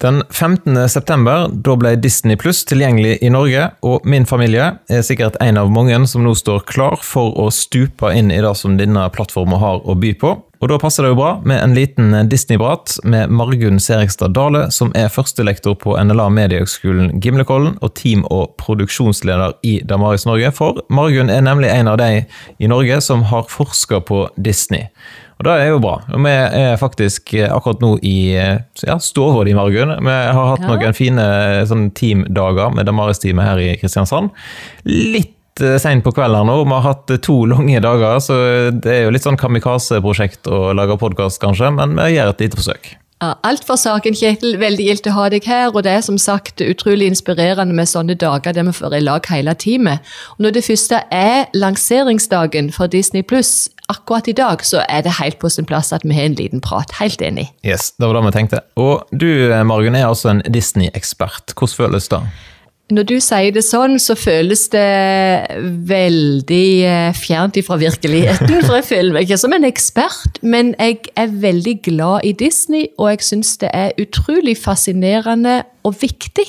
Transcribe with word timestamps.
Den 0.00 0.22
15. 0.30 0.88
september 0.88 1.50
da 1.52 1.74
ble 1.76 1.90
Disney 2.00 2.36
Pluss 2.40 2.62
tilgjengelig 2.64 3.18
i 3.20 3.28
Norge, 3.28 3.66
og 3.84 4.06
min 4.08 4.24
familie 4.24 4.70
er 4.88 5.02
sikkert 5.04 5.36
en 5.44 5.60
av 5.60 5.68
mange 5.68 5.98
som 6.08 6.24
nå 6.24 6.32
står 6.40 6.62
klar 6.70 6.96
for 7.04 7.36
å 7.36 7.50
stupe 7.52 8.08
inn 8.16 8.32
i 8.32 8.38
det 8.40 8.54
som 8.56 8.78
denne 8.80 9.02
plattformen 9.12 9.60
har 9.60 9.84
å 9.84 9.98
by 10.00 10.14
på. 10.22 10.32
Og 10.60 10.68
Da 10.68 10.78
passer 10.80 11.04
det 11.04 11.12
jo 11.12 11.20
bra 11.20 11.34
med 11.44 11.60
en 11.60 11.76
liten 11.76 12.16
Disney-prat 12.32 12.96
med 13.04 13.28
Margunn 13.28 13.80
Serigstad 13.80 14.32
Dale, 14.36 14.70
som 14.72 14.92
er 14.96 15.12
førstelektor 15.12 15.76
på 15.76 15.96
NLA 16.00 16.30
Mediehøgskolen 16.32 17.20
Gimlekollen 17.20 17.76
og 17.80 17.94
team- 17.94 18.26
og 18.30 18.56
produksjonsleder 18.60 19.56
i 19.64 19.80
Damaris 19.84 20.24
Norge. 20.24 20.52
For 20.52 20.80
Margunn 20.88 21.32
er 21.32 21.44
nemlig 21.44 21.68
en 21.72 21.88
av 21.88 22.00
de 22.00 22.24
i 22.58 22.68
Norge 22.72 23.00
som 23.04 23.28
har 23.28 23.48
forska 23.52 24.00
på 24.00 24.28
Disney. 24.36 24.88
Og 25.40 25.46
Det 25.48 25.52
er 25.56 25.70
jo 25.72 25.80
bra. 25.80 25.96
Og 26.12 26.20
Vi 26.20 26.32
er 26.36 26.76
faktisk 26.76 27.32
eh, 27.32 27.48
akkurat 27.48 27.80
nå 27.80 27.94
i 28.04 28.36
eh, 28.36 28.60
ja, 28.84 28.98
stua 29.00 29.44
di, 29.48 29.56
Margunn. 29.56 29.96
Vi 29.96 30.12
har 30.12 30.50
hatt 30.52 30.66
ja. 30.66 30.68
noen 30.68 30.96
fine 30.96 31.24
eh, 31.24 31.64
sånn 31.68 31.88
teamdager 31.96 32.74
med 32.76 32.84
Damaris-teamet 32.84 33.48
her 33.48 33.62
i 33.64 33.70
Kristiansand. 33.80 34.34
Litt 34.84 35.36
seint 35.80 36.04
på 36.04 36.12
kvelden 36.16 36.48
nå. 36.48 36.58
Vi 36.60 36.76
har 36.76 36.84
hatt 36.84 37.14
to 37.24 37.38
lange 37.52 37.80
dager, 37.80 38.20
så 38.20 38.36
det 38.76 38.92
er 38.92 39.06
jo 39.06 39.14
litt 39.16 39.24
sånn 39.24 39.40
kamikaze-prosjekt 39.40 40.50
å 40.52 40.74
lage 40.76 41.00
podkast, 41.00 41.40
kanskje, 41.40 41.72
men 41.80 41.96
vi 41.96 42.18
gjør 42.18 42.34
et 42.34 42.44
lite 42.44 42.60
forsøk. 42.60 42.92
Alt 43.20 43.66
for 43.68 43.76
saken, 43.76 44.14
Kjetil. 44.16 44.54
Veldig 44.60 44.84
gildt 44.86 45.08
å 45.10 45.12
ha 45.12 45.26
deg 45.32 45.44
her. 45.44 45.74
Og 45.74 45.82
det 45.84 45.92
er 45.92 46.04
som 46.04 46.16
sagt 46.20 46.62
utrolig 46.64 47.10
inspirerende 47.10 47.76
med 47.76 47.90
sånne 47.90 48.16
dager 48.16 48.56
der 48.56 48.64
vi 48.64 48.72
får 48.72 48.96
i 48.96 49.02
lag 49.04 49.28
hele 49.28 49.52
teamet. 49.60 50.00
Og 50.38 50.46
når 50.46 50.56
det 50.56 50.64
første 50.64 51.02
er 51.12 51.50
lanseringsdagen 51.52 52.72
for 52.72 52.88
Disney 52.88 53.20
pluss 53.20 53.68
akkurat 53.92 54.30
i 54.30 54.36
dag, 54.36 54.64
så 54.64 54.86
er 54.88 55.04
det 55.04 55.18
helt 55.18 55.36
på 55.42 55.50
sin 55.52 55.68
plass 55.68 55.92
at 55.92 56.06
vi 56.06 56.16
har 56.16 56.30
en 56.30 56.38
liten 56.38 56.64
prat. 56.64 56.96
Helt 56.96 57.20
enig. 57.20 57.50
Yes, 57.66 57.92
det 57.98 58.08
var 58.08 58.16
det 58.16 58.24
vi 58.30 58.36
tenkte. 58.38 58.62
Og 58.80 59.04
du, 59.12 59.28
Margunn, 59.68 59.98
er 59.98 60.08
altså 60.08 60.32
en 60.32 60.44
Disney-ekspert. 60.48 61.52
Hvordan 61.52 61.76
føles 61.76 62.08
det? 62.08 62.22
Når 62.90 63.06
du 63.06 63.16
sier 63.22 63.52
det 63.54 63.62
sånn, 63.62 63.98
så 64.02 64.16
føles 64.18 64.64
det 64.72 64.82
veldig 65.86 66.66
eh, 66.86 67.10
fjernt 67.14 67.58
fra 67.66 67.78
virkeligheten. 67.78 68.64
For 68.66 68.80
jeg 68.80 68.88
føler 68.88 69.14
meg 69.14 69.28
ikke 69.28 69.40
som 69.44 69.54
en 69.54 69.66
ekspert, 69.68 70.40
men 70.42 70.72
jeg 70.78 71.12
er 71.18 71.30
veldig 71.42 71.76
glad 71.86 72.26
i 72.26 72.34
Disney, 72.34 72.88
og 72.98 73.12
jeg 73.12 73.26
syns 73.28 73.54
det 73.62 73.70
er 73.76 73.94
utrolig 74.02 74.56
fascinerende 74.58 75.60
og 75.86 76.00
viktig 76.02 76.48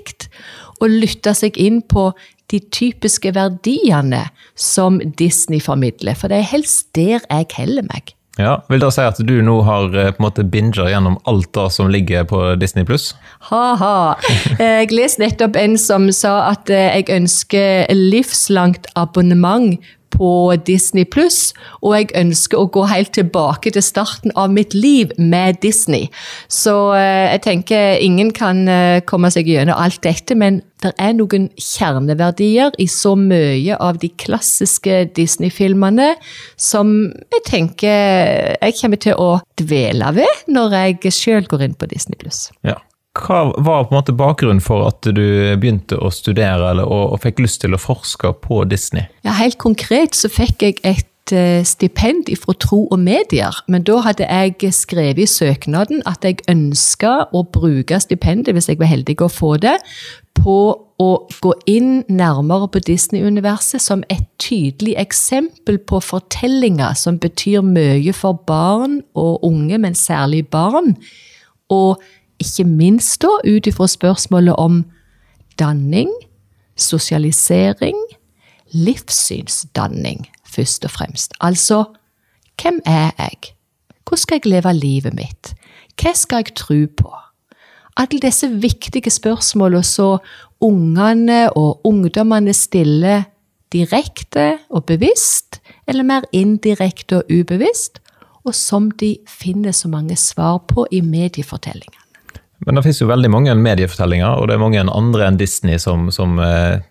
å 0.82 0.90
lytte 0.90 1.34
seg 1.38 1.58
inn 1.62 1.82
på 1.86 2.10
de 2.52 2.60
typiske 2.74 3.32
verdiene 3.36 4.26
som 4.58 5.00
Disney 5.20 5.62
formidler. 5.64 6.18
For 6.18 6.32
det 6.32 6.42
er 6.42 6.52
helst 6.56 6.90
der 6.98 7.22
jeg 7.22 7.52
heller 7.58 7.86
meg. 7.88 8.16
Ja, 8.42 8.58
Vil 8.72 8.82
det 8.82 8.92
si 8.96 9.04
at 9.06 9.20
du 9.22 9.36
nå 9.46 9.60
har 9.68 9.94
eh, 9.94 10.12
på 10.12 10.22
en 10.22 10.26
måte 10.26 10.46
binger 10.48 10.90
gjennom 10.90 11.20
alt 11.30 11.52
det 11.54 11.68
som 11.76 11.92
ligger 11.94 12.26
på 12.30 12.42
Disney 12.62 12.88
pluss? 12.88 13.12
Ha-ha. 13.52 14.18
Jeg 14.58 14.92
leste 14.94 15.22
nettopp 15.24 15.58
en 15.60 15.78
som 15.80 16.10
sa 16.16 16.52
at 16.52 16.72
eh, 16.74 16.90
jeg 17.00 17.10
ønsker 17.22 17.92
livslangt 17.94 18.90
abonnement 19.00 19.78
på 20.12 20.32
Disney 20.68 21.06
pluss, 21.08 21.52
og 21.82 21.96
jeg 21.98 22.12
ønsker 22.20 22.60
å 22.60 22.70
gå 22.74 22.86
helt 22.92 23.14
tilbake 23.18 23.74
til 23.74 23.86
starten 23.86 24.34
av 24.40 24.52
mitt 24.54 24.76
liv 24.78 25.14
med 25.18 25.62
Disney. 25.64 26.10
Så 26.52 26.76
eh, 26.98 27.32
jeg 27.34 27.44
tenker 27.48 28.02
ingen 28.04 28.34
kan 28.36 28.68
eh, 28.70 29.00
komme 29.08 29.32
seg 29.34 29.50
gjennom 29.50 29.80
alt 29.80 30.02
dette, 30.06 30.38
men 30.38 30.62
det 30.82 30.94
er 30.98 31.14
noen 31.14 31.48
kjerneverdier 31.62 32.74
i 32.82 32.88
så 32.90 33.14
mye 33.20 33.78
av 33.78 34.00
de 34.02 34.10
klassiske 34.22 35.04
Disney-filmene 35.18 36.16
som 36.58 36.96
jeg 37.32 37.44
tenker 37.46 38.56
jeg 38.58 38.78
kommer 38.80 39.02
til 39.02 39.20
å 39.22 39.36
dvele 39.62 40.16
ved 40.18 40.48
når 40.50 40.80
jeg 40.80 41.14
sjøl 41.14 41.46
går 41.50 41.68
inn 41.68 41.78
på 41.78 41.90
Disney 41.92 42.18
pluss. 42.18 42.48
Ja. 42.66 42.80
Hva 43.12 43.52
var 43.58 43.84
på 43.84 43.92
en 43.92 43.98
måte 43.98 44.16
bakgrunnen 44.16 44.64
for 44.64 44.86
at 44.88 45.04
du 45.04 45.26
begynte 45.60 45.98
å 46.00 46.08
studere 46.16 46.72
eller, 46.72 46.88
og, 46.88 47.12
og, 47.12 47.20
fikk 47.26 47.42
lyst 47.44 47.60
til 47.64 47.76
å 47.76 47.82
forske 47.82 48.32
på 48.40 48.64
Disney? 48.72 49.10
Ja, 49.28 49.36
Helt 49.36 49.60
konkret 49.60 50.16
så 50.16 50.32
fikk 50.32 50.64
jeg 50.64 50.78
et 50.88 51.34
uh, 51.36 51.60
stipend 51.68 52.32
fra 52.40 52.56
Tro 52.56 52.86
og 52.86 53.02
Medier. 53.04 53.58
Men 53.68 53.84
da 53.88 53.98
hadde 54.06 54.30
jeg 54.30 54.72
skrevet 54.78 55.26
i 55.26 55.28
søknaden 55.28 56.00
at 56.08 56.24
jeg 56.24 56.40
ønska 56.52 57.28
å 57.36 57.42
bruke 57.52 58.00
stipendet, 58.00 58.56
hvis 58.56 58.72
jeg 58.72 58.80
var 58.80 58.94
heldig 58.94 59.18
å 59.28 59.28
få 59.32 59.58
det, 59.60 59.76
på 60.40 60.56
å 61.02 61.10
gå 61.44 61.52
inn 61.68 62.06
nærmere 62.08 62.70
på 62.72 62.80
Disney-universet 62.88 63.84
som 63.84 64.06
et 64.08 64.24
tydelig 64.40 64.96
eksempel 65.02 65.82
på 65.84 66.00
fortellinger 66.00 66.96
som 66.96 67.20
betyr 67.20 67.60
mye 67.66 68.16
for 68.16 68.40
barn 68.48 69.02
og 69.20 69.44
unge, 69.52 69.82
men 69.84 70.00
særlig 70.00 70.46
barn. 70.48 70.96
og 71.72 72.00
ikke 72.42 72.66
minst 72.68 73.22
da 73.24 73.32
ut 73.46 73.68
ifra 73.70 73.88
spørsmålet 73.88 74.56
om 74.60 74.84
danning, 75.60 76.10
sosialisering, 76.76 77.98
livssynsdanning, 78.72 80.28
først 80.46 80.86
og 80.86 80.92
fremst. 80.92 81.34
Altså, 81.42 81.84
hvem 82.62 82.82
er 82.86 83.12
jeg? 83.18 83.54
Hvordan 84.04 84.18
skal 84.18 84.40
jeg 84.42 84.52
leve 84.52 84.74
livet 84.74 85.14
mitt? 85.14 85.54
Hva 86.02 86.14
skal 86.18 86.44
jeg 86.44 86.56
tro 86.56 86.80
på? 86.98 87.12
Alle 87.98 88.22
disse 88.24 88.48
viktige 88.50 89.12
spørsmålene 89.12 89.84
så 89.84 90.18
ungene 90.62 91.50
og 91.58 91.82
ungdommene 91.88 92.54
stiller 92.54 93.24
direkte 93.72 94.58
og 94.70 94.86
bevisst, 94.86 95.62
eller 95.88 96.04
mer 96.04 96.28
indirekte 96.32 97.22
og 97.22 97.32
ubevisst, 97.32 98.02
og 98.44 98.56
som 98.56 98.92
de 98.92 99.18
finner 99.30 99.72
så 99.72 99.88
mange 99.88 100.16
svar 100.16 100.58
på 100.68 100.88
i 100.92 101.02
mediefortellinger. 101.02 102.01
Men 102.66 102.78
det 102.78 102.84
finnes 102.86 103.02
jo 103.02 103.10
veldig 103.10 103.32
mange 103.34 103.56
mediefortellinger, 103.58 104.38
og 104.38 104.50
det 104.50 104.56
er 104.56 104.62
mange 104.62 104.84
andre 104.86 105.28
enn 105.28 105.40
Disney 105.40 105.80
som, 105.82 106.12
som 106.14 106.38
eh, 106.44 106.84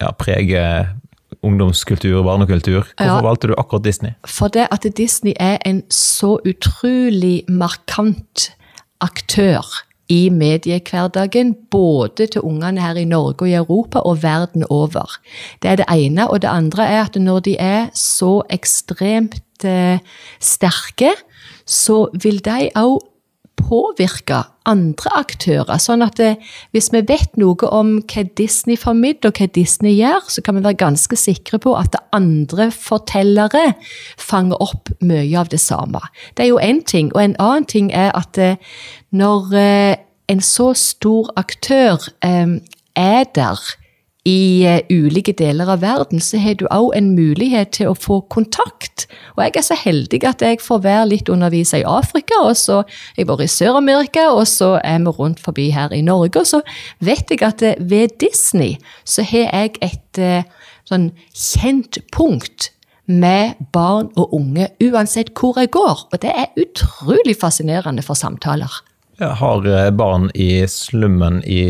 ja, 0.00 0.12
preger 0.16 0.94
ungdomskultur 1.44 2.20
og 2.20 2.24
barnekultur. 2.26 2.86
Hvorfor 2.96 3.20
ja, 3.20 3.24
valgte 3.24 3.50
du 3.50 3.56
akkurat 3.58 3.84
Disney? 3.84 4.14
For 4.26 4.52
det 4.52 4.68
at 4.74 4.86
Disney 4.96 5.34
er 5.38 5.58
en 5.68 5.82
så 5.92 6.38
utrolig 6.48 7.42
markant 7.48 8.48
aktør 9.04 9.66
i 10.08 10.30
mediehverdagen, 10.32 11.52
både 11.70 12.26
til 12.32 12.40
ungene 12.40 12.80
her 12.80 12.96
i 12.96 13.04
Norge 13.04 13.44
og 13.44 13.50
i 13.50 13.58
Europa 13.58 14.00
og 14.00 14.22
verden 14.22 14.64
over. 14.70 15.18
Det 15.62 15.70
er 15.70 15.82
det 15.82 15.88
ene. 15.92 16.30
Og 16.30 16.42
det 16.42 16.48
andre 16.48 16.86
er 16.88 17.02
at 17.04 17.20
når 17.20 17.44
de 17.44 17.56
er 17.60 17.90
så 17.94 18.40
ekstremt 18.50 19.64
eh, 19.64 20.00
sterke, 20.40 21.12
så 21.68 22.06
vil 22.16 22.40
de 22.44 22.70
òg 22.72 23.04
påvirke 23.68 24.42
andre 24.68 25.12
aktører. 25.18 25.78
Sånn 25.80 26.04
at 26.04 26.18
det, 26.20 26.34
hvis 26.72 26.90
vi 26.94 27.02
vet 27.08 27.36
noe 27.40 27.68
om 27.72 27.98
hva 28.08 28.24
Disney 28.38 28.78
formidler, 28.80 29.32
og 29.32 29.40
hva 29.40 29.48
Disney 29.54 29.94
gjør, 29.98 30.28
så 30.32 30.44
kan 30.44 30.58
vi 30.58 30.64
være 30.64 30.80
ganske 30.80 31.18
sikre 31.20 31.60
på 31.62 31.74
at 31.78 31.96
andre 32.16 32.70
fortellere 32.74 33.74
fanger 34.20 34.60
opp 34.64 34.92
mye 35.00 35.38
av 35.40 35.52
det 35.52 35.60
samme. 35.62 36.02
Det 36.34 36.46
er 36.46 36.52
jo 36.52 36.62
én 36.62 36.82
ting. 36.84 37.12
Og 37.14 37.22
en 37.24 37.36
annen 37.38 37.68
ting 37.68 37.92
er 37.92 38.12
at 38.16 38.40
eh, 38.40 38.60
når 39.12 39.52
eh, 39.56 39.96
en 40.28 40.44
så 40.44 40.72
stor 40.76 41.32
aktør 41.40 42.10
eh, 42.24 42.58
er 42.96 43.28
der 43.36 43.62
i 44.28 44.66
uh, 44.68 44.80
ulike 44.90 45.32
deler 45.38 45.70
av 45.72 45.82
verden, 45.82 46.20
så 46.20 46.40
har 46.42 46.58
du 46.58 46.66
òg 46.74 46.92
en 46.96 47.12
mulighet 47.16 47.72
til 47.78 47.92
å 47.92 47.96
få 47.96 48.20
kontakt. 48.32 49.06
Og 49.36 49.44
jeg 49.44 49.56
er 49.56 49.66
så 49.66 49.78
heldig 49.78 50.20
at 50.28 50.44
jeg 50.44 50.60
får 50.62 50.82
være 50.84 51.08
litt 51.12 51.32
undervise 51.32 51.80
i 51.80 51.86
Afrika, 51.88 52.42
og 52.44 52.56
så 52.60 52.82
har 52.82 53.20
jeg 53.22 53.28
vært 53.30 53.46
i 53.46 53.50
Sør-Amerika, 53.52 54.28
og 54.34 54.44
så 54.50 54.74
er 54.82 55.00
vi 55.04 55.14
rundt 55.18 55.42
forbi 55.44 55.68
her 55.74 55.94
i 55.94 56.02
Norge. 56.04 56.42
Og 56.42 56.50
så 56.50 56.62
vet 57.04 57.30
jeg 57.32 57.44
at 57.46 57.64
uh, 57.64 57.76
ved 57.80 58.18
Disney 58.20 58.76
så 59.08 59.24
har 59.26 59.48
jeg 59.48 59.78
et 59.86 60.22
uh, 60.22 60.42
sånn 60.88 61.10
kjent 61.32 62.00
punkt 62.14 62.72
med 63.08 63.56
barn 63.72 64.10
og 64.20 64.34
unge, 64.36 64.68
uansett 64.84 65.32
hvor 65.38 65.56
jeg 65.60 65.72
går. 65.72 66.08
Og 66.12 66.20
det 66.20 66.34
er 66.34 66.52
utrolig 66.60 67.38
fascinerende 67.40 68.04
for 68.04 68.18
samtaler. 68.18 68.82
Jeg 69.18 69.34
har 69.40 69.64
barn 69.98 70.28
i 70.38 70.60
slummen 70.70 71.40
i 71.42 71.62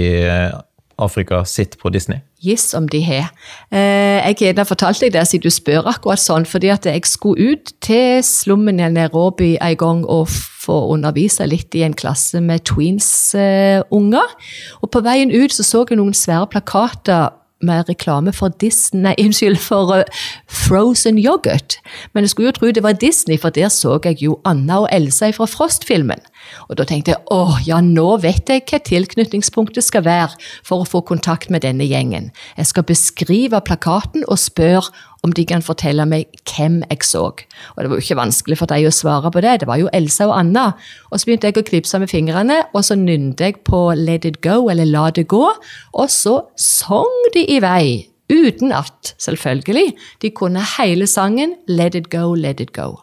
Afrika 0.99 1.45
sitt 1.47 1.79
på 1.79 1.91
Disney? 1.95 2.21
Giss 2.43 2.75
om 2.75 2.89
de 2.91 3.01
har. 3.03 3.31
Eh, 3.71 4.23
jeg 4.41 4.55
har 4.57 4.69
fortalt 4.69 5.01
deg 5.03 5.13
det 5.15 5.25
siden 5.27 5.47
du 5.47 5.51
spør 5.51 5.89
akkurat 5.91 6.23
sånn, 6.23 6.47
fordi 6.47 6.71
at 6.75 6.87
jeg 6.87 7.07
skulle 7.07 7.55
ut 7.55 7.73
til 7.85 8.23
slummen 8.27 8.79
i 8.81 8.91
Nairobi 8.91 9.57
en 9.63 9.79
gang 9.79 10.05
og 10.07 10.29
få 10.29 10.79
undervise 10.93 11.47
litt 11.49 11.75
i 11.75 11.85
en 11.87 11.97
klasse 11.97 12.43
med 12.45 12.67
tweens-unger. 12.69 14.37
Og 14.83 14.93
på 14.93 15.03
veien 15.07 15.33
ut 15.35 15.55
så, 15.55 15.67
så 15.67 15.85
jeg 15.89 15.99
noen 15.99 16.15
svære 16.15 16.51
plakater 16.53 17.38
med 17.61 17.89
reklame 17.89 18.33
for 18.33 18.53
Disney, 18.61 19.03
nei, 19.03 19.15
unnskyld, 19.19 19.59
for 19.59 19.91
uh, 19.91 20.25
Frozen 20.47 21.19
yoghurt. 21.19 21.79
Men 22.15 22.25
jeg 22.25 22.31
skulle 22.33 22.53
jo 22.53 22.57
tro 22.59 22.71
det 22.75 22.85
var 22.85 22.99
Disney, 23.01 23.39
for 23.41 23.55
der 23.55 23.71
så 23.73 23.99
jeg 24.05 24.23
jo 24.23 24.39
Anna 24.47 24.83
og 24.85 24.89
Elsa 24.95 25.31
fra 25.35 25.49
Frost-filmen. 25.51 26.23
Og 26.69 26.79
da 26.79 26.87
tenkte 26.89 27.15
jeg 27.15 27.23
åh, 27.35 27.59
ja, 27.67 27.81
nå 27.85 28.07
vet 28.23 28.51
jeg 28.51 28.65
hva 28.69 28.81
tilknytningspunktet 28.87 29.85
skal 29.85 30.07
være 30.07 30.39
for 30.67 30.85
å 30.85 30.89
få 30.89 31.03
kontakt 31.09 31.51
med 31.51 31.67
denne 31.67 31.87
gjengen. 31.89 32.31
Jeg 32.57 32.71
skal 32.71 32.87
beskrive 32.89 33.61
plakaten 33.67 34.27
og 34.29 34.39
spørre 34.41 34.93
om 35.27 35.33
de 35.35 35.45
kan 35.49 35.65
fortelle 35.65 36.05
meg 36.09 36.29
hvem 36.47 36.81
jeg 36.87 37.07
så. 37.07 37.25
Og 37.31 37.79
det 37.81 37.91
var 37.91 37.99
jo 37.99 38.05
ikke 38.05 38.19
vanskelig 38.21 38.59
for 38.61 38.71
dem 38.71 38.87
å 38.89 38.95
svare 38.95 39.33
på 39.35 39.43
det, 39.45 39.57
det 39.63 39.71
var 39.71 39.81
jo 39.81 39.91
Elsa 39.97 40.29
og 40.29 40.37
Anna. 40.39 40.67
Og 41.11 41.19
så 41.19 41.29
begynte 41.29 41.51
jeg 41.51 41.59
å 41.59 41.67
knipse 41.67 42.01
med 42.03 42.13
fingrene, 42.13 42.61
og 42.73 42.87
så 42.87 42.99
nynnet 42.99 43.43
jeg 43.43 43.59
på 43.67 43.83
Let 43.99 44.29
it 44.29 44.41
go, 44.45 44.69
eller 44.71 44.89
La 44.89 45.09
det 45.11 45.27
gå, 45.33 45.43
og 45.49 46.13
så 46.13 46.39
sang 46.61 47.19
de 47.35 47.45
i 47.51 47.59
vei. 47.65 48.09
Uten 48.29 48.75
at, 48.77 49.15
selvfølgelig, 49.17 49.95
de 50.23 50.31
kunne 50.37 50.63
hele 50.77 51.09
sangen 51.09 51.57
Let 51.67 51.97
it 51.97 52.11
go, 52.13 52.35
let 52.37 52.61
it 52.61 52.75
go. 52.77 53.01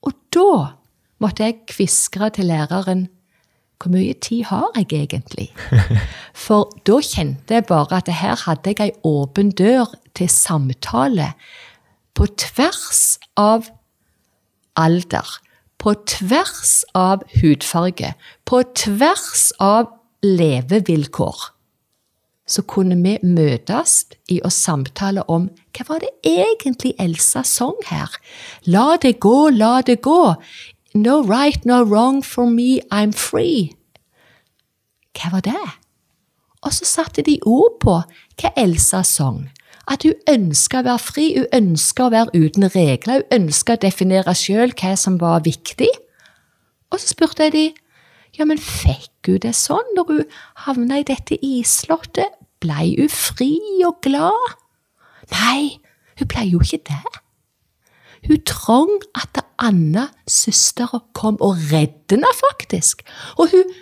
Og 0.00 0.16
da 0.32 0.76
måtte 1.20 1.44
jeg 1.44 1.60
kviskre 1.68 2.30
til 2.32 2.48
læreren 2.48 3.08
hvor 3.80 3.92
mye 3.94 4.14
tid 4.20 4.44
har 4.50 4.68
jeg 4.76 4.92
egentlig? 4.92 5.48
For 6.44 6.68
da 6.84 6.98
kjente 7.04 7.56
jeg 7.56 7.66
bare 7.68 8.00
at 8.02 8.10
her 8.12 8.36
hadde 8.44 8.74
jeg 8.74 8.90
ei 8.90 8.96
åpen 9.08 9.52
dør 9.56 9.94
til 10.14 10.28
samtale 10.28 11.32
på 12.14 12.26
tvers 12.36 13.18
av 13.40 13.70
alder, 14.76 15.38
på 15.80 15.94
tvers 16.08 16.82
av 16.96 17.24
hudfarge, 17.40 18.12
på 18.44 18.60
tvers 18.76 19.48
av 19.64 19.88
levevilkår. 20.24 21.48
Så 22.50 22.64
kunne 22.66 22.96
vi 22.98 23.14
møtes 23.22 24.08
i 24.28 24.40
å 24.42 24.50
samtale 24.50 25.22
om 25.30 25.46
hva 25.76 25.86
var 25.86 26.02
det 26.02 26.10
egentlig 26.26 26.96
Elsa 26.98 27.44
sang 27.46 27.78
her? 27.86 28.10
La 28.66 28.96
det 29.00 29.20
gå, 29.22 29.52
la 29.54 29.78
det 29.86 30.00
gå. 30.02 30.34
No 30.94 31.22
right, 31.22 31.64
no 31.64 31.84
wrong 31.84 32.22
for 32.22 32.46
me, 32.50 32.80
I'm 32.90 33.12
free. 33.12 33.76
Hva 35.14 35.30
var 35.36 35.44
det? 35.46 35.66
Og 36.66 36.74
så 36.74 36.84
satte 36.84 37.22
de 37.22 37.38
ord 37.46 37.78
på 37.80 38.00
hva 38.40 38.50
Elsa 38.58 39.04
sang. 39.06 39.48
At 39.90 40.02
hun 40.06 40.18
ønska 40.30 40.80
å 40.80 40.86
være 40.88 41.02
fri, 41.02 41.26
hun 41.38 41.46
ønska 41.54 42.08
å 42.08 42.12
være 42.14 42.42
uten 42.42 42.66
regler, 42.74 43.22
hun 43.22 43.46
ønska 43.46 43.78
å 43.78 43.82
definere 43.86 44.34
sjøl 44.34 44.74
hva 44.74 44.96
som 44.98 45.20
var 45.22 45.46
viktig. 45.46 45.90
Og 46.90 46.98
så 46.98 47.14
spurte 47.14 47.46
jeg 47.46 47.54
de, 47.54 47.64
ja, 48.38 48.46
men 48.46 48.58
fikk 48.58 49.30
hun 49.30 49.40
det 49.46 49.54
sånn 49.58 49.94
når 49.94 50.10
hun 50.10 50.36
havna 50.66 51.00
i 51.00 51.06
dette 51.06 51.38
isslottet? 51.38 52.34
Blei 52.60 52.96
hun 52.98 53.08
fri 53.08 53.54
og 53.86 54.02
glad? 54.04 54.58
Nei, 55.30 55.78
hun 56.18 56.28
blei 56.28 56.50
jo 56.50 56.60
ikke 56.66 56.82
det. 56.90 57.20
Hun 58.28 58.42
trong 58.44 59.00
at 59.14 59.44
Anna, 59.58 60.08
søstera, 60.28 61.02
kom 61.14 61.36
og 61.40 61.56
redde 61.72 62.16
henne, 62.16 62.32
faktisk. 62.40 63.02
Og 63.38 63.50
hun 63.52 63.72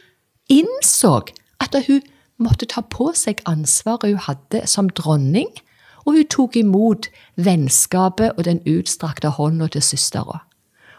innså 0.49 1.21
at 1.61 1.77
hun 1.87 2.03
måtte 2.39 2.67
ta 2.71 2.83
på 2.87 3.13
seg 3.19 3.43
ansvaret 3.51 4.11
hun 4.11 4.23
hadde 4.29 4.63
som 4.71 4.91
dronning, 4.91 5.51
og 6.07 6.17
hun 6.17 6.29
tok 6.31 6.57
imot 6.57 7.11
vennskapet 7.37 8.33
og 8.37 8.45
den 8.47 8.63
utstrakte 8.67 9.35
hånda 9.37 9.69
til 9.75 9.85
søstera. 9.85 10.43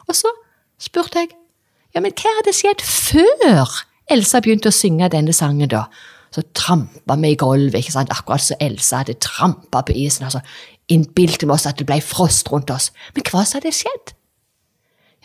Og 0.07 0.15
så 0.15 0.31
spurte 0.79 1.23
jeg 1.23 1.33
ja, 1.95 2.01
men 2.03 2.13
hva 2.13 2.35
hadde 2.37 2.53
skjedd 2.53 2.83
før 2.85 3.79
Elsa 4.09 4.41
begynte 4.41 4.69
å 4.69 4.73
synge 4.73 5.09
denne 5.13 5.33
sangen, 5.33 5.69
da? 5.69 5.87
Så 6.33 6.43
trampa 6.53 7.15
vi 7.17 7.31
i 7.33 7.37
gulvet, 7.39 7.81
ikke 7.81 7.95
sant? 7.95 8.11
akkurat 8.13 8.43
som 8.45 8.59
Elsa 8.61 9.01
hadde 9.01 9.17
trampa 9.21 9.81
på 9.85 9.95
isen. 9.97 10.27
altså 10.27 10.41
innbilte 10.89 11.47
vi 11.47 11.53
oss 11.53 11.67
at 11.69 11.79
det 11.79 11.87
ble 11.89 11.99
frost 12.03 12.51
rundt 12.51 12.71
oss. 12.73 12.91
Men 13.15 13.27
hva 13.29 13.45
som 13.45 13.59
hadde 13.59 13.75
skjedd? 13.75 14.15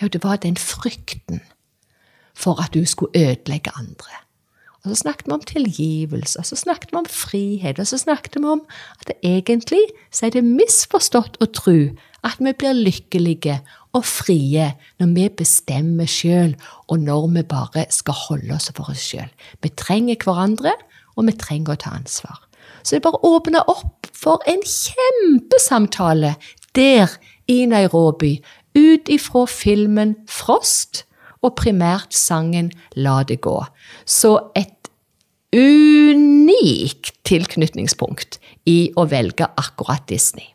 Jo, 0.03 0.11
det 0.11 0.25
var 0.25 0.43
den 0.43 0.59
frykten 0.59 1.43
for 2.35 2.59
at 2.63 2.75
du 2.75 2.83
skulle 2.87 3.15
ødelegge 3.15 3.71
andre. 3.79 4.25
Og 4.85 4.91
Så 4.91 4.95
snakket 4.95 5.27
vi 5.27 5.33
om 5.33 5.41
tilgivelse, 5.41 6.39
og 6.39 6.47
så 6.47 6.57
snakket 6.57 6.91
vi 6.93 6.97
om 6.99 7.07
frihet, 7.09 7.79
og 7.79 7.87
så 7.87 7.99
snakket 7.99 8.35
vi 8.37 8.45
om 8.45 8.61
at 9.01 9.13
egentlig 9.23 9.81
så 10.13 10.27
er 10.27 10.35
det 10.35 10.45
misforstått 10.45 11.39
å 11.41 11.47
tro 11.47 11.79
at 12.25 12.41
vi 12.41 12.53
blir 12.53 12.77
lykkelige 12.77 13.63
og 13.95 14.05
frie 14.05 14.75
når 15.01 15.15
vi 15.15 15.29
bestemmer 15.39 16.11
sjøl, 16.11 16.53
og 16.89 17.01
når 17.01 17.31
vi 17.33 17.43
bare 17.49 17.87
skal 17.89 18.19
holde 18.27 18.55
oss 18.55 18.69
for 18.77 18.91
oss 18.93 19.07
sjøl. 19.09 19.31
Vi 19.63 19.73
trenger 19.73 20.21
hverandre, 20.21 20.75
og 21.17 21.31
vi 21.31 21.37
trenger 21.39 21.73
å 21.73 21.81
ta 21.81 21.95
ansvar. 21.97 22.43
Så 22.83 22.97
det 22.97 23.07
bare 23.07 23.25
åpna 23.25 23.65
opp 23.71 24.04
for 24.15 24.43
en 24.51 24.63
kjempesamtale 24.65 26.35
der 26.75 27.13
i 27.51 27.65
Nairobi, 27.71 28.39
ut 28.75 29.11
ifra 29.13 29.45
filmen 29.51 30.17
Frost 30.31 31.05
og 31.45 31.57
primært 31.61 32.15
sangen 32.17 32.71
La 32.97 33.21
det 33.27 33.41
gå. 33.45 33.59
Så 34.07 34.39
et 34.57 34.73
unikt 35.55 37.13
tilknytningspunkt 37.29 38.41
i 38.71 38.91
å 38.99 39.07
velge 39.11 39.47
akkurat 39.61 40.03
Disney. 40.11 40.49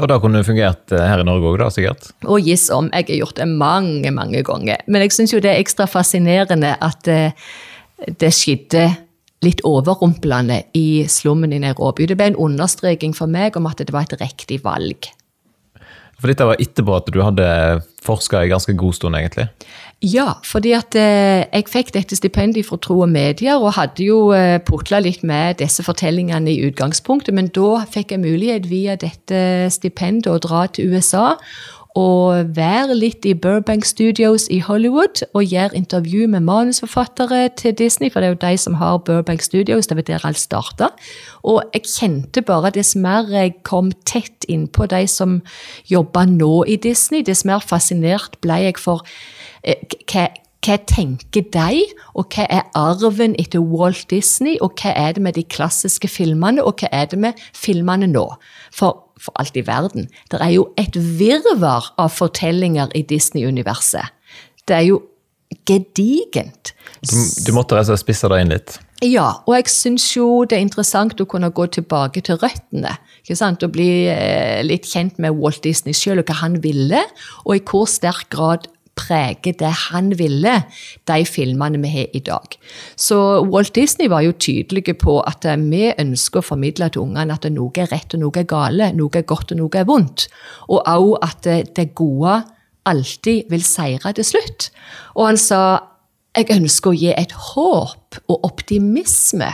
Og 0.00 0.08
da 0.08 0.16
kunne 0.20 0.40
det 0.40 0.48
fungert 0.48 0.92
eh, 0.94 1.02
her 1.02 1.20
i 1.20 1.26
Norge 1.26 1.50
òg, 1.50 1.64
sikkert? 1.74 2.12
Og 2.24 2.46
giss 2.46 2.68
om. 2.72 2.88
Jeg 2.94 3.08
har 3.10 3.20
gjort 3.24 3.40
det 3.40 3.48
mange, 3.50 4.12
mange 4.14 4.40
ganger. 4.46 4.80
Men 4.86 5.04
jeg 5.04 5.16
syns 5.16 5.34
jo 5.34 5.42
det 5.42 5.52
er 5.52 5.60
ekstra 5.60 5.88
fascinerende 5.90 6.72
at 6.80 7.10
eh, 7.10 7.50
det 8.20 8.30
skjedde 8.32 8.86
litt 9.44 9.62
overrumplende 9.64 10.62
i 10.76 11.04
slummen 11.08 11.54
i 11.56 11.62
Nairobi. 11.62 12.08
Det 12.08 12.18
ble 12.20 12.32
en 12.32 12.42
understreking 12.48 13.16
for 13.16 13.30
meg 13.30 13.56
om 13.56 13.68
at 13.70 13.80
det 13.80 13.94
var 13.94 14.08
et 14.08 14.20
riktig 14.20 14.60
valg. 14.66 15.08
For 16.20 16.28
dette 16.28 16.44
var 16.44 16.60
etterpå 16.60 16.92
at 16.98 17.08
du 17.08 17.22
hadde 17.24 17.46
forska 18.04 18.42
i 18.44 18.50
ganske 18.50 18.74
god 18.76 18.96
stund, 18.96 19.16
egentlig? 19.16 19.46
Ja, 20.04 20.34
fordi 20.44 20.74
at 20.76 20.96
eh, 20.96 21.46
jeg 21.46 21.68
fikk 21.68 21.94
dette 21.96 22.16
stipendiet 22.16 22.68
fra 22.68 22.76
Tro 22.80 22.98
og 23.04 23.08
Medier, 23.12 23.56
og 23.56 23.74
hadde 23.76 24.04
jo 24.04 24.30
eh, 24.36 24.58
putla 24.64 25.00
litt 25.00 25.24
med 25.24 25.58
disse 25.60 25.84
fortellingene 25.84 26.52
i 26.52 26.60
utgangspunktet, 26.68 27.36
men 27.36 27.48
da 27.56 27.82
fikk 27.88 28.12
jeg 28.12 28.24
mulighet 28.24 28.68
via 28.68 28.96
dette 29.00 29.42
stipendet 29.72 30.28
å 30.28 30.40
dra 30.44 30.66
til 30.68 30.92
USA 30.92 31.38
og 31.98 32.54
være 32.56 32.94
litt 32.94 33.26
i 33.26 33.32
Burbank 33.34 33.84
Studios 33.84 34.46
i 34.50 34.60
Hollywood 34.62 35.24
og 35.34 35.44
gjøre 35.44 35.74
intervju 35.76 36.28
med 36.30 36.44
manusforfattere 36.46 37.48
til 37.58 37.74
Disney, 37.74 38.12
for 38.12 38.20
det 38.20 38.28
er 38.28 38.34
jo 38.34 38.42
de 38.44 38.58
som 38.62 38.76
har 38.78 39.00
Burbank 39.06 39.42
Studios, 39.42 39.86
det 39.86 39.96
var 39.96 40.06
der 40.06 40.26
alt 40.26 40.38
starta. 40.38 40.90
Og 41.42 41.62
jeg 41.74 41.88
kjente 41.90 42.42
bare 42.46 42.70
dess 42.70 42.94
mer 42.96 43.26
jeg 43.30 43.56
kom 43.66 43.90
tett 44.06 44.46
innpå 44.48 44.86
de 44.86 45.06
som 45.10 45.40
jobber 45.90 46.30
nå 46.30 46.64
i 46.68 46.76
Disney, 46.76 47.24
dess 47.26 47.44
mer 47.44 47.64
fascinert 47.64 48.38
ble 48.40 48.62
jeg 48.68 48.78
for 48.78 49.02
eh, 49.64 49.82
hva 50.06 50.28
hva 50.64 50.76
tenker 50.88 51.46
de, 51.54 51.84
og 52.14 52.34
hva 52.34 52.44
er 52.52 52.66
arven 52.76 53.36
etter 53.40 53.62
Walt 53.64 54.06
Disney, 54.10 54.58
og 54.60 54.76
hva 54.80 54.92
er 54.92 55.14
det 55.16 55.24
med 55.24 55.38
de 55.38 55.44
klassiske 55.44 56.08
filmene, 56.08 56.64
og 56.64 56.82
hva 56.82 56.90
er 56.92 57.08
det 57.12 57.20
med 57.20 57.46
filmene 57.56 58.10
nå? 58.10 58.26
For 58.76 59.06
for 59.20 59.36
alt 59.40 59.56
i 59.56 59.66
verden. 59.66 60.08
Det 60.32 60.40
er 60.40 60.54
jo 60.54 60.70
et 60.80 60.96
virvar 60.96 61.92
av 62.00 62.12
fortellinger 62.16 62.92
i 62.96 63.02
Disney-universet. 63.04 64.14
Det 64.64 64.76
er 64.76 64.86
jo 64.88 65.00
gedigent. 65.68 66.72
Du, 67.04 67.16
du 67.46 67.52
måtte 67.56 67.78
altså 67.78 67.98
spisse 68.00 68.30
det 68.30 68.38
inn 68.40 68.54
litt? 68.54 68.78
Ja, 69.04 69.40
og 69.48 69.54
jeg 69.56 69.70
syns 69.72 70.10
jo 70.12 70.44
det 70.44 70.58
er 70.58 70.64
interessant 70.64 71.20
å 71.22 71.28
kunne 71.28 71.48
gå 71.56 71.64
tilbake 71.72 72.20
til 72.24 72.36
røttene. 72.40 72.92
ikke 73.22 73.38
sant? 73.38 73.64
Og 73.64 73.72
bli 73.72 73.90
eh, 74.12 74.60
litt 74.66 74.88
kjent 74.88 75.20
med 75.22 75.38
Walt 75.40 75.62
Disney 75.64 75.96
sjøl 75.96 76.20
og 76.20 76.28
hva 76.28 76.36
han 76.42 76.60
ville, 76.64 77.00
og 77.46 77.56
i 77.56 77.64
hvor 77.64 77.88
sterk 77.88 78.28
grad 78.32 78.68
preger 79.00 79.56
det 79.60 79.72
han 79.86 80.12
ville, 80.18 80.54
de 81.08 81.18
filmene 81.26 81.80
vi 81.82 81.92
har 81.94 82.14
i 82.16 82.22
dag. 82.26 82.56
Så 82.96 83.18
Walt 83.48 83.74
Disney 83.74 84.10
var 84.12 84.24
jo 84.26 84.36
tydelige 84.36 84.94
på 85.00 85.18
at 85.26 85.48
eh, 85.48 85.58
vi 85.60 85.88
ønsker 85.90 86.42
å 86.42 86.48
formidle 86.52 86.90
til 86.92 87.06
ungene 87.06 87.36
at 87.36 87.48
noe 87.52 87.72
er 87.80 87.90
rett 87.92 88.16
og 88.16 88.24
noe 88.24 88.42
er 88.42 88.48
gale, 88.48 88.92
noe 88.96 89.20
er 89.20 89.28
godt 89.28 89.54
og 89.54 89.62
noe 89.62 89.80
er 89.80 89.88
vondt. 89.88 90.28
Og 90.68 90.82
òg 90.84 91.12
at 91.26 91.50
eh, 91.50 91.66
det 91.76 91.92
gode 91.98 92.42
alltid 92.88 93.50
vil 93.52 93.64
seire 93.64 94.12
til 94.16 94.26
slutt. 94.26 94.70
Og 95.16 95.30
han 95.30 95.40
sa 95.40 95.62
jeg 96.38 96.46
ønsker 96.54 96.92
å 96.92 96.94
gi 96.94 97.10
et 97.10 97.32
håp 97.34 98.20
og 98.30 98.44
optimisme 98.46 99.48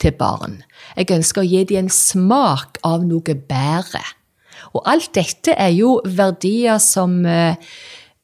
til 0.00 0.14
barn. 0.16 0.62
Jeg 0.96 1.12
ønsker 1.12 1.42
å 1.42 1.48
gi 1.48 1.64
dem 1.68 1.84
en 1.84 1.92
smak 1.92 2.80
av 2.88 3.04
noe 3.04 3.36
bedre. 3.36 4.00
Og 4.72 4.86
alt 4.88 5.10
dette 5.16 5.52
er 5.52 5.74
jo 5.76 5.98
verdier 6.08 6.80
som 6.80 7.20
eh, 7.28 7.60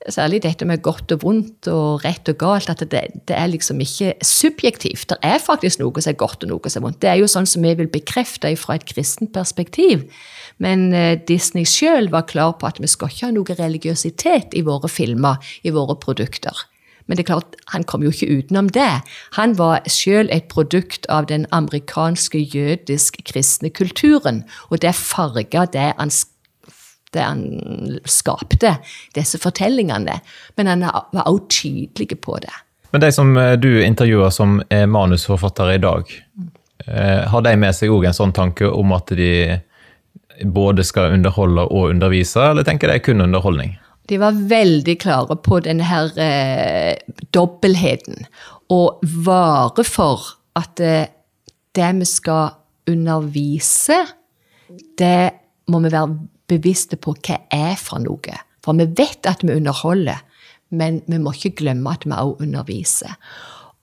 særlig 0.06 0.42
dette 0.44 0.66
med 0.68 0.82
godt 0.82 1.12
og 1.16 1.24
vondt 1.24 1.68
og 1.72 2.04
rett 2.04 2.28
og 2.30 2.38
galt, 2.38 2.70
at 2.70 2.84
det, 2.86 3.02
det, 3.26 3.34
er 3.34 3.50
liksom 3.50 3.80
ikke 3.82 4.14
subjektivt. 4.22 5.08
Det 5.10 5.18
er 5.26 5.42
faktisk 5.42 5.82
noe 5.82 6.02
som 6.02 6.12
er 6.12 6.20
godt 6.20 6.46
og 6.46 6.52
noe 6.52 6.70
som 6.70 6.82
er 6.82 6.86
vondt. 6.86 7.00
Det 7.02 7.10
er 7.10 7.18
jo 7.18 7.30
sånn 7.30 7.48
som 7.50 7.66
vi 7.66 7.74
vil 7.80 7.90
bekrefte 7.90 8.54
fra 8.60 8.78
et 8.78 8.86
kristent 8.88 9.34
perspektiv. 9.34 10.06
Men 10.62 10.88
eh, 10.94 11.18
Disney 11.28 11.66
sjøl 11.68 12.10
var 12.14 12.28
klar 12.30 12.54
på 12.58 12.70
at 12.70 12.80
vi 12.82 12.90
skal 12.90 13.10
ikke 13.10 13.26
ha 13.26 13.34
noe 13.34 13.58
religiøsitet 13.58 14.54
i 14.58 14.64
våre 14.66 14.90
filmer, 14.90 15.42
i 15.66 15.74
våre 15.74 15.98
produkter. 15.98 16.66
Men 17.08 17.16
det 17.16 17.24
er 17.24 17.30
klart, 17.30 17.56
han 17.72 17.86
kom 17.88 18.02
jo 18.04 18.12
ikke 18.12 18.28
utenom 18.28 18.68
det. 18.68 19.00
Han 19.38 19.54
var 19.56 19.86
sjøl 19.88 20.28
et 20.34 20.50
produkt 20.52 21.08
av 21.08 21.30
den 21.30 21.46
amerikanske 21.56 22.42
jødisk-kristne 22.52 23.72
kulturen, 23.72 24.42
og 24.68 24.82
det 24.84 24.92
farga 24.94 25.64
det 25.72 25.94
han 25.96 26.12
det 27.14 27.24
han 27.24 27.98
skapte, 28.08 28.76
disse 29.16 29.40
fortellingene. 29.42 30.18
Men 30.56 30.72
han 30.72 30.86
var 30.88 31.24
også 31.24 31.62
tydelig 31.62 32.20
på 32.24 32.38
det. 32.44 32.54
Men 32.90 33.04
de 33.04 33.12
som 33.12 33.36
eh, 33.36 33.54
du 33.60 33.70
intervjuer 33.84 34.32
som 34.34 34.58
er 34.72 34.88
manusforfattere 34.88 35.76
i 35.76 35.82
dag, 35.82 36.08
mm. 36.08 36.52
har 37.28 37.42
de 37.44 37.56
med 37.60 37.74
seg 37.76 37.92
òg 37.92 38.06
en 38.08 38.16
sånn 38.16 38.32
tanke 38.32 38.68
om 38.70 38.94
at 38.96 39.10
de 39.18 39.58
både 40.44 40.84
skal 40.86 41.12
underholde 41.12 41.66
og 41.66 41.90
undervise, 41.90 42.40
eller 42.50 42.66
tenker 42.66 42.90
de 42.92 43.00
kun 43.02 43.20
underholdning? 43.24 43.76
De 44.08 44.18
var 44.20 44.36
veldig 44.48 44.94
klare 45.02 45.36
på 45.44 45.60
denne 45.64 45.84
her 45.84 46.12
eh, 46.22 46.96
dobbeltheten, 47.34 48.24
og 48.72 49.02
vare 49.26 49.84
for 49.84 50.24
at 50.58 50.80
eh, 50.80 51.10
det 51.76 51.90
vi 52.00 52.08
skal 52.08 52.54
undervise, 52.88 54.00
det 54.98 55.30
må 55.68 55.82
vi 55.84 55.92
være 55.92 56.16
bevisste 56.48 56.98
på 57.00 57.14
hva 57.18 57.40
er 57.54 57.76
for 57.80 58.02
noe. 58.02 58.40
For 58.64 58.76
vi 58.78 58.88
vet 58.98 59.28
at 59.28 59.44
vi 59.44 59.54
underholder, 59.56 60.24
men 60.70 61.02
vi 61.06 61.20
må 61.22 61.32
ikke 61.36 61.56
glemme 61.62 61.94
at 61.94 62.04
vi 62.06 62.12
også 62.12 62.44
underviser. 62.44 63.14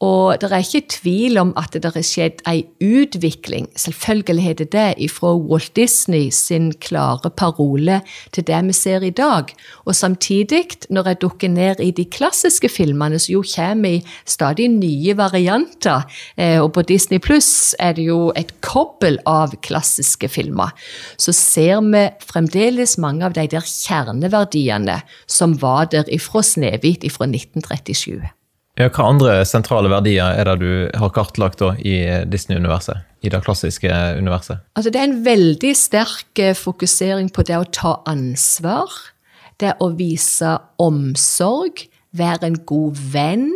Og 0.03 0.35
det 0.41 0.49
er 0.51 0.59
ikke 0.59 0.89
tvil 0.91 1.37
om 1.39 1.53
at 1.55 1.71
det 1.71 1.87
har 1.87 2.03
skjedd 2.03 2.41
en 2.49 2.65
utvikling, 2.83 3.69
selvfølgelig 3.79 4.43
heter 4.43 4.67
det 4.67 4.73
det, 4.99 5.11
fra 5.11 5.31
Walt 5.39 5.71
Disney 5.75 6.29
sin 6.35 6.73
klare 6.83 7.31
parole 7.31 8.01
til 8.35 8.43
det 8.43 8.59
vi 8.67 8.73
ser 8.75 9.05
i 9.07 9.13
dag. 9.15 9.53
Og 9.85 9.95
samtidig, 9.95 10.67
når 10.89 11.07
jeg 11.07 11.21
dukker 11.21 11.47
ned 11.47 11.79
i 11.79 11.91
de 11.91 12.05
klassiske 12.05 12.69
filmene, 12.69 13.19
som 13.19 13.33
jo 13.37 13.43
kommer 13.55 13.89
i 13.89 14.03
stadig 14.25 14.67
nye 14.67 15.17
varianter, 15.17 16.03
eh, 16.37 16.59
og 16.59 16.73
på 16.73 16.81
Disney 16.81 17.19
Pluss 17.19 17.75
er 17.79 17.93
det 17.93 18.09
jo 18.09 18.33
et 18.35 18.51
kobbel 18.61 19.19
av 19.25 19.55
klassiske 19.63 20.27
filmer, 20.27 20.75
så 21.17 21.31
ser 21.31 21.79
vi 21.87 22.09
fremdeles 22.19 22.97
mange 22.97 23.25
av 23.25 23.33
de 23.33 23.47
der 23.47 23.63
kjerneverdiene 23.63 25.01
som 25.27 25.55
var 25.61 25.87
der 25.91 26.03
ifra 26.11 26.43
Snehvit 26.43 27.07
ifra 27.07 27.29
1937. 27.31 28.25
Ja, 28.75 28.89
hva 28.91 29.05
andre 29.07 29.37
sentrale 29.47 29.87
verdier 29.87 30.35
er 30.35 30.49
det 30.49 30.55
du 30.59 30.71
har 30.99 31.11
kartlagt 31.15 31.61
da, 31.61 31.71
i 31.79 31.95
Disney-universet? 32.27 33.05
I 33.23 33.31
det 33.31 33.39
klassiske 33.45 33.87
universet? 34.19 34.65
Altså, 34.75 34.91
det 34.91 34.99
er 34.99 35.07
en 35.07 35.21
veldig 35.23 35.71
sterk 35.79 36.41
eh, 36.43 36.51
fokusering 36.59 37.31
på 37.31 37.45
det 37.47 37.55
å 37.55 37.69
ta 37.71 37.93
ansvar. 38.11 38.91
Det 39.63 39.77
å 39.79 39.93
vise 39.95 40.57
omsorg, 40.83 41.85
være 42.15 42.51
en 42.51 42.59
god 42.67 42.99
venn, 43.15 43.47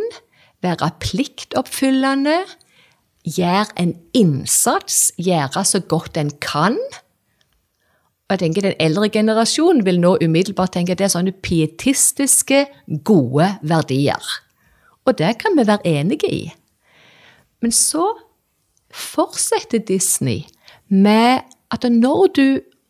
være 0.64 0.94
pliktoppfyllende. 1.04 2.40
Gjøre 3.28 3.76
en 3.76 3.96
innsats, 4.16 5.10
gjøre 5.20 5.68
så 5.68 5.84
godt 5.84 6.16
en 6.18 6.32
kan. 6.40 6.80
Og 8.30 8.38
jeg 8.38 8.46
tenker 8.46 8.70
Den 8.70 8.80
eldre 8.80 9.12
generasjonen 9.12 9.84
vil 9.84 10.00
nå 10.00 10.16
umiddelbart 10.24 10.78
tenke 10.78 10.96
at 10.96 11.02
det 11.02 11.10
er 11.10 11.18
sånne 11.18 11.36
pietistiske, 11.44 12.70
gode 13.04 13.58
verdier. 13.68 14.24
Og 15.08 15.18
det 15.18 15.38
kan 15.42 15.56
vi 15.58 15.68
være 15.68 15.88
enige 15.88 16.32
i. 16.32 16.42
Men 17.62 17.72
så 17.72 18.06
fortsetter 18.92 19.80
Disney 19.80 20.42
med 20.88 21.46
at 21.72 21.86
når 21.92 22.28
du 22.36 22.48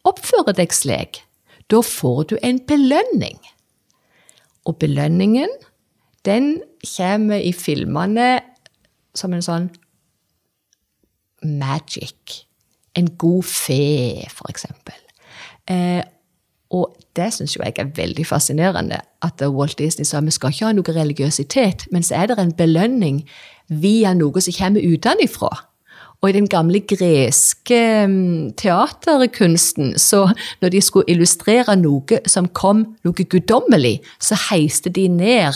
oppfører 0.08 0.56
deg 0.56 0.74
slik, 0.74 1.24
da 1.70 1.82
får 1.86 2.24
du 2.32 2.38
en 2.44 2.60
belønning. 2.66 3.39
Og 4.66 4.78
belønningen, 4.80 5.50
den 6.25 6.62
kommer 6.96 7.42
i 7.42 7.51
filmene 7.56 8.39
som 9.18 9.34
en 9.34 9.44
sånn 9.46 9.70
magic. 11.44 12.44
En 12.98 13.10
god 13.18 13.46
fe, 13.48 14.25
for 14.34 14.50
eksempel. 14.51 14.98
Eh, 15.70 16.01
og 16.70 16.94
det 17.18 17.32
syns 17.34 17.56
jeg 17.58 17.74
er 17.82 17.94
veldig 17.96 18.26
fascinerende. 18.30 19.00
At 19.26 19.42
Walt 19.42 19.80
Disney 19.80 20.06
sa 20.06 20.22
vi 20.22 20.34
skal 20.34 20.54
ikke 20.54 20.68
ha 20.68 20.76
noe 20.78 20.94
religiøsitet, 20.96 21.88
men 21.92 22.06
så 22.06 22.22
er 22.22 22.30
det 22.30 22.38
en 22.40 22.54
belønning 22.54 23.24
via 23.70 24.14
noe 24.14 24.42
som 24.42 24.54
kommer 24.54 24.86
utenfra. 24.86 25.50
Og 26.20 26.30
i 26.30 26.36
den 26.36 26.50
gamle 26.52 26.82
greske 26.84 27.80
mm, 28.08 28.54
teaterkunsten, 28.60 29.94
så 29.98 30.28
når 30.62 30.74
de 30.76 30.82
skulle 30.84 31.08
illustrere 31.08 31.78
noe 31.80 32.20
som 32.28 32.50
kom, 32.52 32.84
noe 33.08 33.28
guddommelig, 33.32 34.02
så 34.20 34.38
heiste 34.50 34.92
de 34.92 35.08
ned 35.08 35.56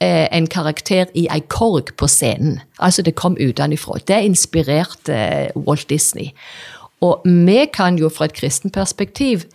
eh, 0.00 0.28
en 0.30 0.46
karakter 0.46 1.10
i 1.18 1.26
ei 1.26 1.42
korg 1.50 1.90
på 1.98 2.08
scenen. 2.08 2.60
Altså 2.78 3.02
det 3.02 3.18
kom 3.18 3.36
utenfra. 3.36 3.98
Det 4.06 4.22
inspirerte 4.30 5.16
eh, 5.16 5.58
Walt 5.58 5.88
Disney. 5.90 6.30
Og 7.02 7.26
vi 7.26 7.64
kan 7.74 7.98
jo 7.98 8.08
fra 8.12 8.30
et 8.30 8.36
kristen 8.38 8.70
perspektiv 8.70 9.48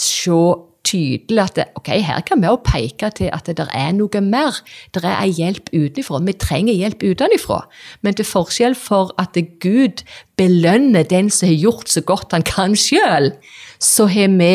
se 0.00 0.40
tydelig 0.86 1.42
at 1.42 1.56
det, 1.58 1.66
ok, 1.76 1.88
her 2.00 2.20
kan 2.26 2.40
vi 2.40 2.48
også 2.48 2.64
peke 2.72 3.10
til 3.16 3.30
at 3.32 3.46
det 3.46 3.66
er 3.76 3.92
noe 3.96 4.22
mer. 4.24 4.56
Det 4.94 5.04
er 5.04 5.18
en 5.18 5.36
hjelp 5.36 5.70
utenfra. 5.74 6.22
Vi 6.24 6.34
trenger 6.40 6.74
hjelp 6.74 7.04
utenfra. 7.04 7.60
Men 8.02 8.16
til 8.16 8.28
forskjell 8.28 8.74
for 8.78 9.12
at 9.20 9.36
Gud 9.60 10.04
belønner 10.40 11.04
den 11.04 11.30
som 11.30 11.50
har 11.50 11.58
gjort 11.60 11.92
så 11.92 12.00
godt 12.00 12.32
han 12.32 12.46
kan 12.46 12.76
sjøl, 12.76 13.32
så 13.78 14.08
har 14.10 14.32
vi 14.40 14.54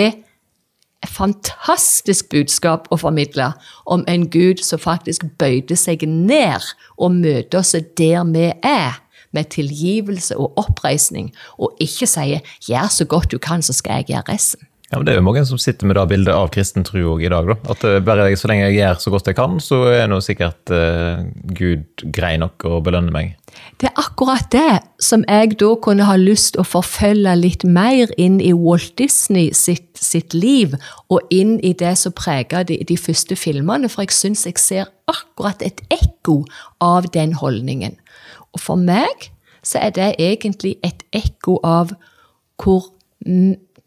et 1.05 1.13
fantastisk 1.13 2.31
budskap 2.33 2.87
å 2.89 2.97
formidle 2.97 3.51
om 3.85 4.03
en 4.09 4.25
Gud 4.33 4.63
som 4.65 4.81
faktisk 4.81 5.27
bøyde 5.37 5.77
seg 5.77 6.07
ned 6.09 6.65
og 6.97 7.19
møter 7.19 7.61
oss 7.61 7.75
der 7.97 8.25
vi 8.33 8.49
er 8.65 9.01
med 9.35 9.51
tilgivelse 9.51 10.37
og 10.39 10.55
oppreisning, 10.57 11.33
og 11.59 11.75
ikke 11.83 12.07
sier 12.07 12.39
'gjør 12.63 12.87
så 12.87 13.05
godt 13.05 13.31
du 13.31 13.37
kan, 13.37 13.61
så 13.61 13.73
skal 13.73 13.99
jeg 13.99 14.05
gjøre 14.05 14.31
resten'. 14.31 14.63
Ja, 14.91 14.99
men 14.99 15.05
Det 15.05 15.13
er 15.15 15.17
jo 15.17 15.25
mange 15.25 15.41
som 15.49 15.57
sitter 15.57 15.87
med 15.89 15.97
det 15.97 16.03
bildet 16.11 16.35
av 16.35 16.51
kristen 16.53 16.83
tro 16.85 17.15
i 17.17 17.29
dag. 17.29 17.47
da. 17.47 17.55
At 17.73 17.81
bare 17.81 18.01
bare 18.05 18.37
så 18.37 18.47
lenge 18.47 18.67
jeg 18.67 18.77
gjør 18.77 18.99
så 19.01 19.11
godt 19.11 19.27
jeg 19.27 19.35
kan, 19.35 19.59
så 19.59 19.79
er 19.89 20.07
nå 20.07 20.19
sikkert 20.21 20.69
uh, 20.69 21.25
Gud 21.57 22.05
grei 22.13 22.35
nok 22.37 22.61
å 22.69 22.81
belønne 22.85 23.11
meg. 23.11 23.33
Det 23.81 23.89
er 23.89 23.97
akkurat 23.97 24.45
det 24.53 24.83
som 25.01 25.23
jeg 25.27 25.57
da 25.57 25.71
kunne 25.81 26.05
ha 26.05 26.15
lyst 26.19 26.59
å 26.61 26.65
forfølge 26.67 27.33
litt 27.39 27.65
mer 27.65 28.13
inn 28.21 28.37
i 28.39 28.53
Walt 28.53 28.93
Disney 29.01 29.51
sitt, 29.57 29.97
sitt 29.97 30.35
liv, 30.37 30.75
og 31.09 31.25
inn 31.33 31.57
i 31.65 31.73
det 31.73 31.95
som 31.97 32.13
preger 32.13 32.67
de, 32.69 32.77
de 32.85 32.97
første 32.99 33.35
filmene. 33.35 33.89
For 33.89 34.05
jeg 34.05 34.13
syns 34.13 34.45
jeg 34.45 34.61
ser 34.61 34.91
akkurat 35.09 35.65
et 35.65 35.81
ekko 35.89 36.43
av 36.83 37.09
den 37.15 37.33
holdningen. 37.41 37.97
Og 38.53 38.61
for 38.61 38.77
meg 38.77 39.31
så 39.65 39.81
er 39.81 39.97
det 39.97 40.13
egentlig 40.21 40.75
et 40.85 41.01
ekko 41.15 41.57
av 41.65 41.95
hvor, 42.61 42.91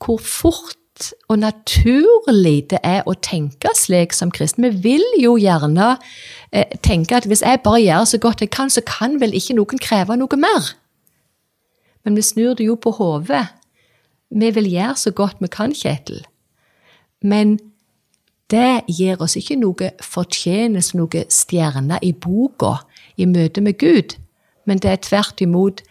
hvor 0.02 0.18
fort 0.18 0.77
og 1.28 1.38
naturlig 1.38 2.70
det 2.72 2.80
er 2.86 3.06
å 3.06 3.14
tenke 3.22 3.70
slik 3.76 4.14
som 4.16 4.32
kristen. 4.34 4.66
Vi 4.66 4.82
vil 4.84 5.04
jo 5.20 5.36
gjerne 5.40 5.96
eh, 6.52 6.76
tenke 6.84 7.18
at 7.18 7.28
hvis 7.28 7.44
jeg 7.44 7.62
bare 7.64 7.82
gjør 7.82 8.08
så 8.10 8.20
godt 8.22 8.42
jeg 8.44 8.52
kan, 8.54 8.70
så 8.70 8.82
kan 8.86 9.18
vel 9.22 9.36
ikke 9.36 9.56
noen 9.58 9.82
kreve 9.82 10.16
noe 10.18 10.40
mer. 10.40 10.72
Men 12.04 12.18
vi 12.18 12.24
snur 12.26 12.58
det 12.58 12.66
jo 12.68 12.76
på 12.80 12.94
hodet. 12.98 13.46
Vi 14.30 14.50
vil 14.54 14.70
gjøre 14.72 14.96
så 14.96 15.14
godt 15.14 15.40
vi 15.40 15.50
kan, 15.52 15.74
Kjetil. 15.74 16.24
Men 17.22 17.58
det 18.50 18.88
gir 18.88 19.20
oss 19.20 19.36
ikke 19.36 19.58
noe 19.60 19.92
fortjeneste, 20.04 20.96
noe 20.96 21.24
stjerne 21.32 21.98
i 22.02 22.14
boka 22.16 22.78
i 23.20 23.26
møte 23.28 23.60
med 23.60 23.78
Gud, 23.80 24.16
men 24.64 24.80
det 24.80 24.90
er 24.90 25.02
tvert 25.04 25.40
imot 25.44 25.82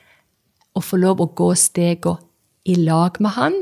å 0.78 0.82
få 0.82 0.98
lov 1.02 1.22
å 1.22 1.30
gå 1.38 1.52
stegene 1.58 2.22
i 2.68 2.76
lag 2.76 3.18
med 3.24 3.36
Han 3.38 3.62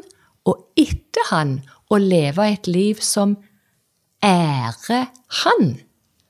etter 0.86 1.32
han 1.32 1.58
å 1.92 2.00
leve 2.02 2.46
et 2.54 2.70
liv 2.70 3.02
som 3.04 3.36
ærer 4.26 5.10
han, 5.44 5.76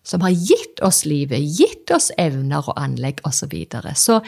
som 0.06 0.22
har 0.22 0.36
gitt 0.36 0.82
oss 0.86 1.02
livet, 1.08 1.42
gitt 1.58 1.90
oss 1.96 2.12
evner 2.22 2.68
og 2.70 2.78
anlegg 2.78 3.24
osv. 3.26 3.40
Så, 3.40 3.50
videre. 3.50 3.94
så 3.98 4.20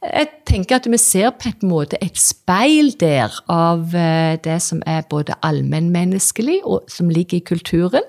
jeg 0.00 0.30
tenker 0.48 0.78
at 0.78 0.88
vi 0.88 1.00
ser 1.00 1.34
på 1.36 1.50
en 1.50 1.68
måte 1.68 2.00
et 2.04 2.16
speil 2.20 2.94
der 3.00 3.34
av 3.52 3.92
eh, 3.96 4.38
det 4.44 4.60
som 4.64 4.80
er 4.88 5.04
både 5.10 5.36
allmennmenneskelig, 5.44 6.62
og 6.64 6.88
som 6.90 7.12
ligger 7.12 7.42
i 7.42 7.44
kulturen, 7.52 8.06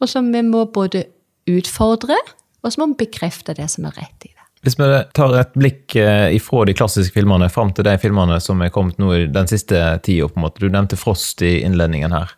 og 0.00 0.10
som 0.10 0.32
vi 0.34 0.42
må 0.42 0.66
både 0.66 1.06
utfordre, 1.46 2.18
og 2.62 2.72
så 2.72 2.82
må 2.82 2.96
bekrefte 2.98 3.54
det 3.54 3.68
som 3.70 3.86
er 3.86 4.00
rett 4.00 4.26
i. 4.26 4.35
Hvis 4.64 4.78
vi 4.80 4.86
tar 5.14 5.34
et 5.38 5.52
blikk 5.54 5.94
eh, 6.00 6.32
ifra 6.34 6.64
de 6.66 6.74
klassiske 6.74 7.14
filmene 7.14 7.48
fram 7.52 7.72
til 7.76 7.86
de 7.86 7.96
filmene 8.02 8.38
som 8.42 8.62
er 8.64 8.72
kommet 8.74 8.98
nå 8.98 9.12
i 9.14 9.26
den 9.30 9.50
siste 9.50 9.78
tida, 10.06 10.30
på 10.30 10.40
en 10.40 10.46
måte. 10.46 10.62
Du 10.64 10.72
nevnte 10.72 10.98
Frost 10.98 11.44
i 11.44 11.58
innledningen 11.66 12.14
her. 12.16 12.32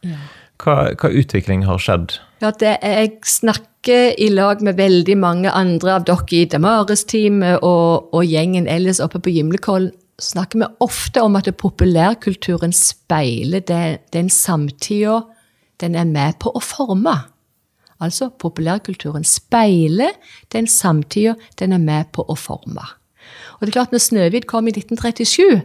Hva, 0.58 0.90
hva 0.98 1.12
utvikling 1.14 1.64
har 1.68 1.80
skjedd? 1.80 2.18
Ja, 2.42 2.50
det, 2.50 2.78
Jeg 2.82 3.14
snakker 3.26 4.18
i 4.18 4.28
lag 4.34 4.60
med 4.62 4.76
veldig 4.78 5.16
mange 5.18 5.52
andre 5.54 5.96
av 5.96 6.04
dere 6.06 6.26
i 6.36 6.44
Damares-teamet 6.50 7.62
og, 7.62 8.10
og, 8.12 8.22
gjengen 8.26 8.68
ellers 8.70 9.00
oppe 9.00 9.22
på 9.22 9.32
Gimlekollen. 9.38 9.94
snakker 10.18 10.58
vi 10.58 10.66
ofte 10.82 11.22
om 11.22 11.36
at 11.38 11.48
populærkulturen 11.56 12.72
speiler 12.74 13.62
det, 13.62 14.10
den 14.12 14.28
samtida 14.28 15.22
den 15.80 15.94
er 15.94 16.04
med 16.04 16.40
på 16.42 16.50
å 16.50 16.60
forme. 16.60 17.14
Altså 18.00 18.30
populærkulturen 18.38 19.24
speiler 19.26 20.14
den 20.52 20.66
samtida 20.66 21.34
den 21.58 21.74
er 21.74 21.82
med 21.82 22.12
på 22.12 22.24
å 22.28 22.36
forme. 22.38 22.84
Og 23.58 23.66
det 23.66 23.72
er 23.72 23.80
klart 23.80 23.92
Når 23.92 24.04
Snøhvit 24.04 24.46
kom 24.46 24.68
i 24.68 24.74
1937, 24.74 25.62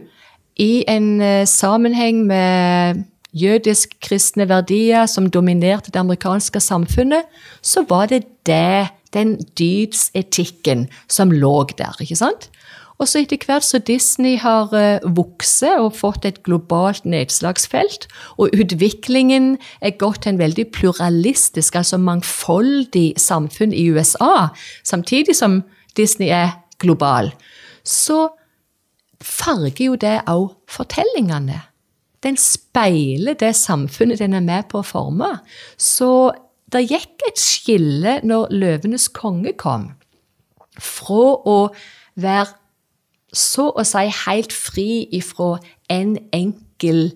i 0.56 0.84
en 0.88 1.20
eh, 1.20 1.46
sammenheng 1.46 2.26
med 2.26 3.04
jødisk-kristne 3.34 4.46
verdier 4.48 5.06
som 5.10 5.30
dominerte 5.30 5.90
det 5.90 5.98
amerikanske 5.98 6.60
samfunnet, 6.60 7.26
så 7.62 7.82
var 7.88 8.06
det 8.06 8.22
det, 8.46 8.90
den 9.14 9.36
dydsetikken 9.58 10.88
som 11.08 11.30
lå 11.30 11.64
der. 11.78 11.94
ikke 12.00 12.18
sant? 12.18 12.50
Og 13.02 13.08
så 13.10 13.24
etter 13.24 13.42
hvert 13.42 13.66
som 13.66 13.82
Disney 13.82 14.36
har 14.38 14.70
uh, 14.70 15.02
vokst 15.16 15.64
og 15.66 15.96
fått 15.98 16.26
et 16.28 16.42
globalt 16.46 17.04
nedslagsfelt, 17.08 18.06
og 18.38 18.54
utviklingen 18.54 19.56
er 19.80 19.96
gått 19.98 20.22
til 20.24 20.34
en 20.34 20.42
veldig 20.42 20.68
pluralistisk, 20.74 21.74
altså 21.80 21.98
mangfoldig 21.98 23.14
samfunn 23.20 23.74
i 23.74 23.88
USA, 23.90 24.48
samtidig 24.86 25.34
som 25.36 25.62
Disney 25.98 26.30
er 26.30 26.54
global, 26.78 27.32
så 27.84 28.28
farger 29.24 29.88
jo 29.88 29.98
det 30.00 30.20
òg 30.30 30.50
fortellingene. 30.70 31.60
Den 32.24 32.38
speiler 32.40 33.36
det 33.36 33.52
samfunnet 33.56 34.22
den 34.22 34.36
er 34.36 34.44
med 34.44 34.70
på 34.70 34.80
å 34.80 34.86
forme. 34.86 35.28
Så 35.76 36.32
det 36.72 36.86
gikk 36.88 37.26
et 37.28 37.40
skille 37.40 38.18
når 38.24 38.48
'Løvenes 38.50 39.10
konge' 39.12 39.56
kom, 39.60 39.90
fra 40.80 41.26
å 41.44 41.58
være 42.16 42.63
så 43.34 43.70
å 43.74 43.84
si 43.86 44.06
helt 44.24 44.52
fri 44.54 45.04
ifra 45.12 45.58
en 45.92 46.16
enkel, 46.32 47.10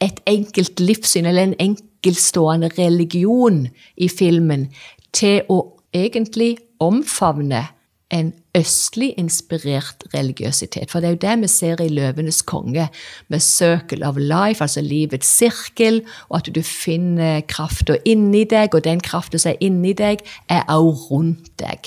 et 0.00 0.18
enkelt 0.26 0.80
livssyn 0.82 1.28
eller 1.28 1.50
en 1.50 1.58
enkeltstående 1.62 2.72
religion 2.78 3.66
i 3.96 4.08
filmen, 4.08 4.68
til 5.12 5.42
å 5.52 5.62
egentlig 5.94 6.56
omfavne 6.82 7.66
en 8.12 8.32
østlig 8.56 9.14
inspirert 9.16 10.04
religiøsitet. 10.12 10.90
For 10.90 11.00
det 11.00 11.08
er 11.08 11.14
jo 11.14 11.22
det 11.22 11.36
vi 11.40 11.48
ser 11.48 11.80
i 11.80 11.88
'Løvenes 11.88 12.42
konge', 12.42 12.88
med 13.28 13.40
'circle 13.40 14.08
of 14.08 14.16
life', 14.16 14.60
altså 14.60 14.80
livets 14.80 15.26
sirkel, 15.26 16.02
og 16.28 16.36
at 16.36 16.54
du 16.54 16.62
finner 16.62 17.40
krafta 17.40 17.96
inni 18.04 18.44
deg, 18.44 18.74
og 18.74 18.84
den 18.84 19.00
krafta 19.00 19.38
som 19.38 19.50
er 19.50 19.56
inni 19.60 19.92
deg, 19.92 20.18
er 20.48 20.62
også 20.68 21.10
rundt 21.10 21.58
deg. 21.58 21.78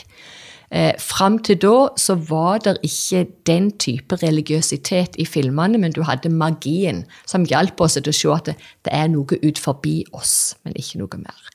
Eh, 0.75 0.91
Fram 0.99 1.37
til 1.39 1.59
da 1.63 1.87
så 1.99 2.17
var 2.27 2.59
det 2.65 2.75
ikke 2.83 3.23
den 3.47 3.69
type 3.79 4.17
religiøsitet 4.19 5.15
i 5.21 5.25
filmene, 5.25 5.79
men 5.79 5.95
du 5.95 6.01
hadde 6.03 6.31
magien 6.33 7.05
som 7.23 7.47
hjalp 7.47 7.79
oss 7.85 7.95
til 7.95 8.11
å 8.11 8.15
se 8.15 8.31
at 8.35 8.49
det, 8.49 8.55
det 8.83 8.95
er 8.97 9.07
noe 9.13 9.39
ut 9.39 9.61
forbi 9.61 10.01
oss, 10.11 10.55
men 10.65 10.75
ikke 10.75 10.99
noe 10.99 11.21
mer. 11.21 11.51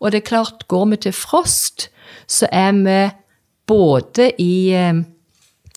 Og 0.00 0.10
det 0.10 0.24
er 0.24 0.30
klart, 0.32 0.66
går 0.66 0.88
vi 0.90 1.02
til 1.06 1.14
Frost, 1.14 1.88
så 2.26 2.50
er 2.50 2.72
vi 2.80 2.98
både 3.70 4.32
i 4.42 4.56
eh, 4.74 5.04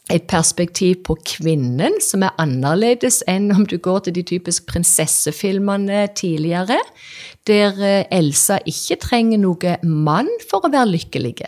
et 0.09 0.25
perspektiv 0.31 1.03
på 1.05 1.19
kvinnen, 1.27 1.99
som 2.01 2.25
er 2.25 2.35
annerledes 2.41 3.21
enn 3.29 3.51
om 3.53 3.67
du 3.67 3.77
går 3.77 4.07
til 4.07 4.17
de 4.17 4.25
typiske 4.25 4.65
prinsessefilmene 4.71 6.07
tidligere, 6.17 6.81
der 7.45 7.77
eh, 7.77 8.09
Elsa 8.09 8.57
ikke 8.65 8.97
trenger 9.05 9.45
noe 9.45 9.77
mann 9.85 10.33
for 10.49 10.65
å 10.65 10.73
være 10.73 10.95
lykkelig. 10.95 11.45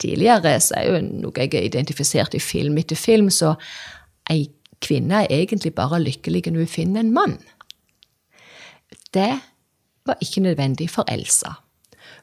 Tidligere 0.00 0.60
så 0.60 0.76
er 0.76 0.90
jo 0.90 1.02
noe 1.04 1.32
jeg 1.40 1.52
har 1.54 1.66
identifisert 1.66 2.34
i 2.36 2.42
film 2.42 2.76
etter 2.78 2.98
film, 3.00 3.30
så 3.30 3.54
ei 4.30 4.50
kvinne 4.84 5.22
er 5.24 5.32
egentlig 5.32 5.72
bare 5.74 6.02
lykkelig 6.02 6.42
når 6.50 6.66
hun 6.66 6.72
finner 6.72 7.00
en 7.00 7.14
mann. 7.14 7.38
Det 9.14 9.38
var 10.06 10.18
ikke 10.20 10.40
nødvendig 10.40 10.90
for 10.90 11.04
Elsa. 11.08 11.56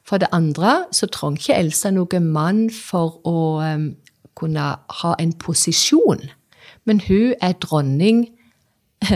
For 0.04 0.18
det 0.18 0.28
andre 0.32 0.84
så 0.92 1.06
trenger 1.06 1.40
ikke 1.40 1.58
Elsa 1.58 1.90
noen 1.90 2.26
mann 2.32 2.70
for 2.70 3.18
å 3.26 3.60
um, 3.64 3.94
kunne 4.36 4.74
ha 5.00 5.14
en 5.18 5.32
posisjon, 5.32 6.28
men 6.84 7.00
hun 7.08 7.34
er 7.40 7.52
dronning 7.52 8.28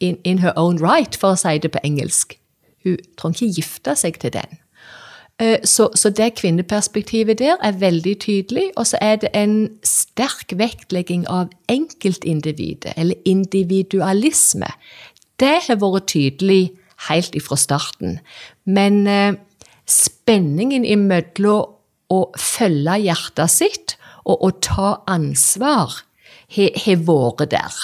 in, 0.00 0.18
in, 0.24 0.38
her 0.38 0.52
own 0.56 0.78
right, 0.82 1.16
for 1.16 1.34
å 1.34 1.38
si 1.38 1.58
det 1.58 1.72
på 1.72 1.82
engelsk. 1.84 2.36
Hun 2.84 2.98
trenger 3.18 3.46
ikke 3.46 3.60
gifte 3.60 3.96
seg 3.96 4.20
til 4.20 4.34
den. 4.34 4.58
Uh, 5.42 5.58
så, 5.64 5.88
så, 5.98 6.10
det 6.14 6.36
kvinneperspektivet 6.38 7.38
der 7.38 7.56
er 7.62 7.72
veldig 7.78 8.18
tydelig. 8.20 8.70
Og 8.76 8.86
så 8.86 8.98
er 9.00 9.16
det 9.16 9.32
en 9.34 9.68
sterk 9.84 10.54
vektlegging 10.58 11.26
av 11.28 11.50
enkeltindividet, 11.68 12.94
eller 12.96 13.14
individualisme. 13.24 14.70
Det 15.40 15.56
har 15.66 15.80
vært 15.82 16.12
tydelig 16.14 16.70
helt 17.08 17.34
ifra 17.34 17.58
starten. 17.58 18.18
Men 18.64 19.06
eh, 19.10 19.34
spenningen 19.90 20.86
imellom 20.86 21.72
å 22.12 22.20
følge 22.38 22.98
hjertet 23.02 23.50
sitt 23.50 23.96
og 24.24 24.44
å 24.44 24.50
ta 24.62 24.90
ansvar 25.10 25.98
har 26.54 27.00
vært 27.08 27.50
der. 27.50 27.78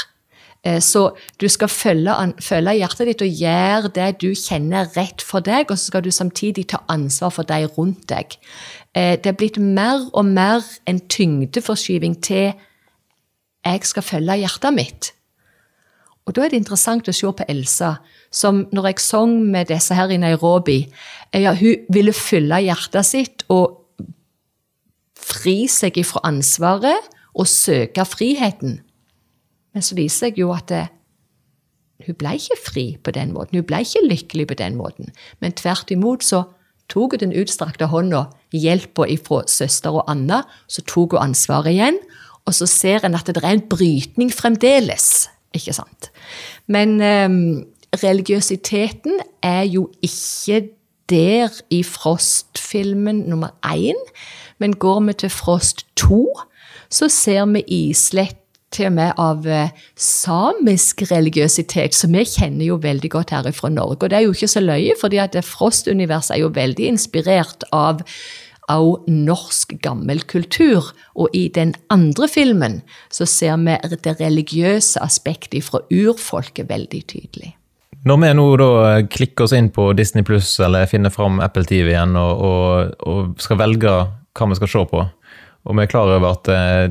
Eh, 0.64 0.80
så 0.80 1.10
du 1.40 1.48
skal 1.48 1.68
følge, 1.68 2.14
følge, 2.40 2.76
hjertet 2.82 3.08
ditt 3.08 3.22
og 3.24 3.38
gjøre 3.42 3.92
det 3.96 4.08
du 4.20 4.28
kjenner 4.36 4.90
rett 4.96 5.22
for 5.24 5.40
deg, 5.44 5.70
og 5.70 5.78
så 5.78 5.88
skal 5.88 6.04
du 6.04 6.10
samtidig 6.12 6.66
ta 6.68 6.82
ansvar 6.92 7.32
for 7.32 7.48
de 7.48 7.64
rundt 7.78 8.08
deg. 8.12 8.36
Eh, 8.94 9.16
det 9.16 9.32
er 9.32 9.38
blitt 9.38 9.58
mer 9.58 10.08
og 10.12 10.26
mer 10.28 10.66
en 10.86 11.00
tyngdeforskyving 11.00 12.18
til 12.22 12.52
jeg 13.64 13.84
skal 13.84 14.04
følge 14.04 14.40
hjertet 14.40 14.76
mitt. 14.76 15.12
Og 16.28 16.36
da 16.36 16.44
er 16.44 16.52
det 16.52 16.60
interessant 16.60 17.08
å 17.08 17.14
se 17.16 17.26
på 17.26 17.46
Elsa, 17.48 17.96
som 18.30 18.66
når 18.72 18.90
jeg 18.90 19.02
sang 19.02 19.32
med 19.50 19.70
disse 19.72 19.96
her 19.96 20.12
i 20.12 20.20
Nairobi 20.20 20.84
ja, 21.34 21.54
Hun 21.54 21.86
ville 21.90 22.12
fylle 22.14 22.60
hjertet 22.62 23.06
sitt 23.06 23.44
og 23.48 23.80
fri 25.18 25.66
seg 25.70 25.98
ifra 25.98 26.22
ansvaret 26.28 27.08
og 27.34 27.48
søke 27.48 28.04
friheten. 28.06 28.80
Men 29.74 29.84
så 29.86 29.96
viser 29.98 30.30
jeg 30.30 30.42
jo 30.42 30.50
at 30.54 30.68
det, 30.70 30.86
hun 32.06 32.16
ble 32.18 32.34
ikke 32.38 32.58
fri 32.64 32.84
på 33.04 33.12
den 33.14 33.34
måten. 33.36 33.60
Hun 33.60 33.68
ble 33.68 33.82
ikke 33.84 34.06
lykkelig 34.06 34.46
på 34.50 34.58
den 34.60 34.78
måten. 34.80 35.12
Men 35.40 35.56
tvert 35.56 35.92
imot 35.92 36.24
så 36.24 36.44
tok 36.90 37.14
hun 37.14 37.22
den 37.22 37.36
utstrakte 37.38 37.90
hånda, 37.90 38.24
hjelpa 38.56 39.06
ifra 39.12 39.44
søster 39.50 39.94
og 39.94 40.08
Anna, 40.10 40.42
så 40.66 40.82
tok 40.88 41.14
hun 41.14 41.30
ansvaret 41.30 41.74
igjen. 41.74 42.00
Og 42.48 42.56
så 42.56 42.66
ser 42.66 43.04
en 43.04 43.14
at 43.14 43.28
det 43.28 43.44
er 43.44 43.52
en 43.52 43.68
brytning 43.68 44.32
fremdeles. 44.32 45.28
Ikke 45.54 45.74
sant? 45.76 46.10
Men 46.66 46.96
um, 47.02 47.66
religiøsiteten 48.00 49.20
er 49.42 49.66
jo 49.68 49.90
ikke 50.02 50.70
der 51.10 51.50
i 51.70 51.82
Frost-filmen 51.82 53.24
nummer 53.28 53.50
én, 53.66 53.98
men 54.58 54.76
går 54.76 55.00
vi 55.00 55.12
til 55.12 55.30
Frost 55.30 55.86
2, 55.96 56.26
så 56.90 57.08
ser 57.08 57.46
vi 57.50 57.64
islett 57.66 58.39
til 58.74 58.90
og 58.90 58.94
med 58.98 59.18
av 59.18 59.46
eh, 59.50 59.72
samisk 59.98 61.02
religiøsitet, 61.10 61.96
som 61.96 62.14
vi 62.14 62.26
kjenner 62.28 62.68
jo 62.68 62.78
veldig 62.82 63.10
godt 63.10 63.34
her 63.34 63.50
fra 63.56 63.72
Norge. 63.72 64.04
Og 64.04 64.12
det 64.12 64.20
er 64.20 64.28
jo 64.28 64.36
ikke 64.36 64.52
så 64.52 64.62
løye, 64.62 64.94
fordi 65.00 65.18
at 65.22 65.34
Frost-universet 65.46 66.36
er 66.36 66.44
jo 66.44 66.54
veldig 66.54 66.92
inspirert 66.94 67.66
av 67.74 68.04
av 68.70 69.04
norsk 69.10 69.74
gammel 69.82 70.22
kultur. 70.30 70.92
Og 71.18 71.32
i 71.36 71.48
den 71.54 71.74
andre 71.92 72.28
filmen 72.30 72.80
så 73.12 73.26
ser 73.28 73.58
vi 73.64 73.76
det 74.04 74.16
religiøse 74.20 75.00
aspektet 75.02 75.66
fra 75.66 75.82
urfolket 75.90 76.70
veldig 76.70 77.02
tydelig. 77.10 77.54
Når 78.06 78.20
vi 78.22 78.28
nå 78.32 78.44
da 78.56 78.72
klikker 79.12 79.44
oss 79.44 79.52
inn 79.56 79.68
på 79.74 79.90
Disney 79.92 80.24
Pluss 80.24 80.54
eller 80.62 80.88
finner 80.88 81.12
fram 81.12 81.40
Apple 81.44 81.66
TV 81.68 81.90
igjen 81.90 82.14
og, 82.16 82.44
og, 82.46 82.94
og, 83.04 83.34
skal 83.42 83.60
velge 83.60 83.90
hva 83.90 84.48
vi 84.48 84.56
skal 84.56 84.70
se 84.72 84.84
på, 84.88 85.02
og 85.60 85.76
vi 85.76 85.84
er 85.84 85.90
klar 85.90 86.08
over 86.14 86.30
at 86.30 86.48
eh, 86.54 86.86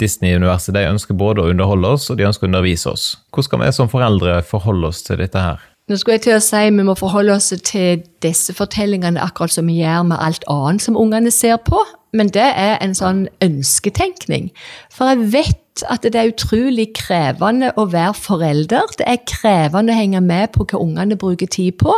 Disney-universet 0.00 0.74
de 0.76 0.84
ønsker 0.88 1.16
både 1.18 1.42
å 1.42 1.50
underholde 1.52 1.94
oss 1.96 2.10
og 2.10 2.18
de 2.18 2.26
ønsker 2.28 2.46
å 2.46 2.50
undervise 2.50 2.90
oss, 2.90 3.08
hvordan 3.30 3.48
skal 3.48 3.62
vi 3.62 3.72
som 3.78 3.90
foreldre 3.92 4.40
forholde 4.46 4.92
oss 4.92 5.02
til 5.06 5.20
dette 5.22 5.42
her? 5.42 5.64
Nå 5.86 5.94
skulle 6.00 6.16
jeg 6.16 6.24
til 6.24 6.34
å 6.34 6.42
si 6.42 6.64
Vi 6.74 6.82
må 6.82 6.96
forholde 6.98 7.36
oss 7.36 7.52
til 7.62 8.00
disse 8.24 8.50
fortellingene 8.58 9.22
akkurat 9.22 9.54
som 9.54 9.68
vi 9.70 9.78
gjør 9.78 10.08
med 10.08 10.18
alt 10.18 10.42
annet 10.50 10.82
som 10.82 10.98
ungene 10.98 11.30
ser 11.30 11.60
på. 11.62 11.78
Men 12.16 12.32
det 12.34 12.48
er 12.48 12.80
en 12.82 12.96
sånn 12.96 13.26
ønsketenkning. 13.44 14.48
For 14.90 15.12
jeg 15.12 15.28
vet 15.30 15.84
at 15.92 16.02
det 16.02 16.18
er 16.18 16.32
utrolig 16.32 16.88
krevende 16.96 17.70
å 17.78 17.86
være 17.92 18.16
forelder. 18.18 18.96
Det 18.98 19.06
er 19.06 19.22
krevende 19.30 19.94
å 19.94 20.00
henge 20.00 20.24
med 20.24 20.56
på 20.56 20.66
hva 20.66 20.80
ungene 20.82 21.18
bruker 21.20 21.46
tid 21.46 21.78
på. 21.78 21.94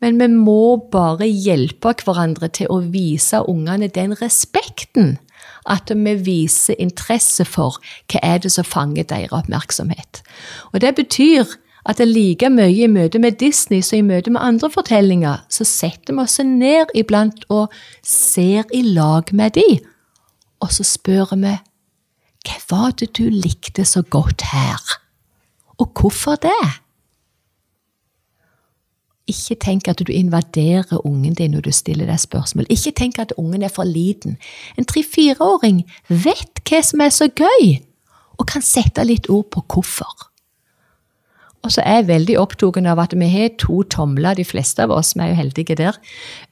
Men 0.00 0.16
vi 0.16 0.30
må 0.32 0.78
bare 0.92 1.28
hjelpe 1.28 1.92
hverandre 2.00 2.48
til 2.56 2.72
å 2.72 2.80
vise 2.88 3.42
ungene 3.52 3.90
den 3.92 4.16
respekten. 4.16 5.18
At 5.68 5.92
vi 5.94 6.14
viser 6.14 6.78
interesse 6.78 7.44
for 7.44 7.80
hva 8.10 8.20
er 8.22 8.38
det 8.38 8.52
som 8.52 8.64
fanger 8.64 9.04
deres 9.04 9.32
oppmerksomhet. 9.32 10.22
Og 10.72 10.80
det 10.80 10.94
betyr 10.94 11.44
at 11.88 11.98
det 11.98 12.08
like 12.08 12.48
mye 12.52 12.84
i 12.84 12.88
møte 12.90 13.18
med 13.18 13.38
Disney 13.40 13.80
som 13.84 13.98
i 13.98 14.04
møte 14.04 14.32
med 14.32 14.42
andre 14.44 14.70
fortellinger, 14.70 15.44
så 15.48 15.64
setter 15.64 16.14
vi 16.14 16.24
oss 16.24 16.38
ned 16.44 16.92
iblant 16.94 17.44
og 17.48 17.72
ser 18.04 18.68
i 18.74 18.82
lag 18.82 19.32
med 19.32 19.56
de, 19.56 19.80
og 20.60 20.72
så 20.72 20.84
spør 20.84 21.34
vi 21.36 21.56
hva 22.40 22.56
var 22.70 22.92
det 22.96 23.10
du 23.18 23.26
likte 23.28 23.84
så 23.84 24.02
godt 24.02 24.46
her, 24.52 24.80
og 25.80 25.92
hvorfor 25.96 26.40
det? 26.40 26.80
Ikke 29.30 29.56
tenk 29.62 29.88
at 29.90 30.00
du 30.02 30.12
invaderer 30.12 31.04
ungen 31.06 31.34
din 31.38 31.54
når 31.54 31.66
du 31.68 31.72
stiller 31.74 32.08
deg 32.10 32.20
spørsmål. 32.20 32.66
Ikke 32.70 32.92
tenk 32.96 33.20
at 33.22 33.34
ungen 33.38 33.62
er 33.62 33.72
for 33.72 33.86
liten. 33.86 34.38
En 34.78 34.88
tre-fireåring 34.88 35.84
vet 36.08 36.62
hva 36.66 36.82
som 36.86 37.04
er 37.04 37.14
så 37.14 37.30
gøy, 37.30 37.78
og 38.40 38.48
kan 38.50 38.64
sette 38.64 39.04
litt 39.04 39.28
ord 39.30 39.50
på 39.54 39.62
hvorfor. 39.74 40.26
Og 41.60 41.74
så 41.74 41.84
er 41.84 42.00
jeg 42.00 42.08
veldig 42.08 42.38
opptatt 42.40 42.80
av 42.88 43.02
at 43.02 43.14
vi 43.14 43.28
har 43.28 43.52
to 43.60 43.82
tomler, 43.92 44.34
de 44.34 44.46
fleste 44.48 44.82
av 44.82 44.94
oss. 44.96 45.12
Vi 45.14 45.20
er 45.20 45.34
jo 45.34 45.40
heldige 45.42 45.76
der. 45.76 45.98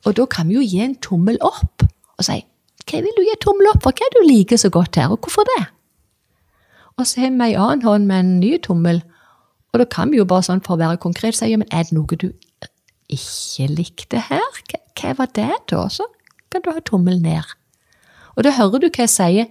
Og 0.05 0.19
da 0.21 0.29
kan 0.29 0.51
vi 0.51 0.59
jo 0.59 0.67
gi 0.67 0.85
en 0.85 0.99
tommel 1.01 1.41
opp 1.41 1.87
og 2.19 2.27
si 2.27 2.43
hva 2.89 3.03
vil 3.05 3.13
du 3.19 3.21
gi 3.21 3.35
tommel 3.45 3.67
opp 3.69 3.83
for? 3.85 3.93
Hva 3.93 4.07
er 4.07 4.15
det 4.15 4.23
du 4.23 4.31
liker 4.31 4.57
så 4.57 4.71
godt 4.73 4.97
her, 4.97 5.11
og 5.13 5.21
hvorfor 5.21 5.45
det? 5.45 5.67
og 6.99 7.07
så 7.07 7.23
har 7.23 7.31
vi 7.31 7.47
ei 7.47 7.55
annen 7.55 7.85
hånd 7.87 8.07
med 8.11 8.21
en 8.21 8.37
ny 8.41 8.59
tommel. 8.63 9.03
Og 9.73 9.81
da 9.83 9.87
kan 9.91 10.11
vi 10.11 10.19
jo 10.19 10.27
bare 10.27 10.47
sånn 10.47 10.63
for 10.65 10.75
å 10.75 10.83
være 10.83 11.01
konkret 11.03 11.37
si 11.39 11.51
ja, 11.51 11.59
men 11.61 11.69
er 11.71 11.87
det 11.87 11.95
noe 11.95 12.19
du 12.19 12.31
ikke 13.09 13.69
likte 13.73 14.23
her? 14.29 14.61
Hva, 14.69 14.81
hva 15.01 15.15
var 15.23 15.33
det, 15.37 15.51
da? 15.71 15.87
Så 15.93 16.07
kan 16.53 16.65
du 16.65 16.73
ha 16.73 16.83
tommel 16.85 17.21
ned. 17.23 17.57
Og 18.37 18.45
da 18.47 18.55
hører 18.57 18.85
du 18.85 18.89
hva 18.89 19.07
jeg 19.07 19.15
sier. 19.15 19.49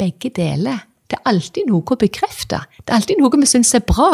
Begge 0.00 0.30
deler. 0.36 0.86
Det 1.10 1.18
er 1.18 1.32
alltid 1.32 1.68
noe 1.68 1.82
å 1.82 1.98
bekrefte. 1.98 2.62
Det 2.78 2.92
er 2.92 3.00
alltid 3.00 3.20
noe 3.20 3.40
vi 3.40 3.48
syns 3.50 3.74
er 3.74 3.84
bra. 3.86 4.12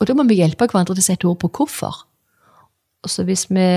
Og 0.00 0.08
da 0.08 0.16
må 0.16 0.26
vi 0.28 0.40
hjelpe 0.40 0.66
hverandre 0.66 0.96
til 0.96 1.04
å 1.04 1.06
sette 1.06 1.28
ord 1.30 1.38
på 1.42 1.52
hvorfor. 1.60 2.02
Og 3.04 3.12
så 3.12 3.24
hvis 3.28 3.46
vi 3.52 3.68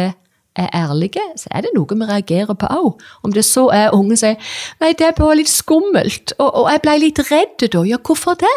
er 0.57 0.69
ærlige, 0.73 1.21
så 1.37 1.51
er 1.51 1.67
det 1.67 1.73
noe 1.75 1.97
vi 1.99 2.07
reagerer 2.09 2.57
på 2.57 2.69
òg. 2.73 3.03
Om 3.23 3.35
det 3.35 3.45
så 3.45 3.67
er 3.75 3.95
unge 3.95 4.17
sier 4.19 4.39
nei, 4.81 4.93
det 4.97 5.11
er 5.11 5.17
bare 5.17 5.37
litt 5.37 5.51
skummelt, 5.51 6.33
og, 6.39 6.49
og 6.63 6.71
jeg 6.71 6.83
ble 6.85 6.95
litt 7.03 7.21
redd 7.29 7.67
da. 7.67 7.83
Ja, 7.85 7.99
hvorfor 8.01 8.39
det? 8.39 8.55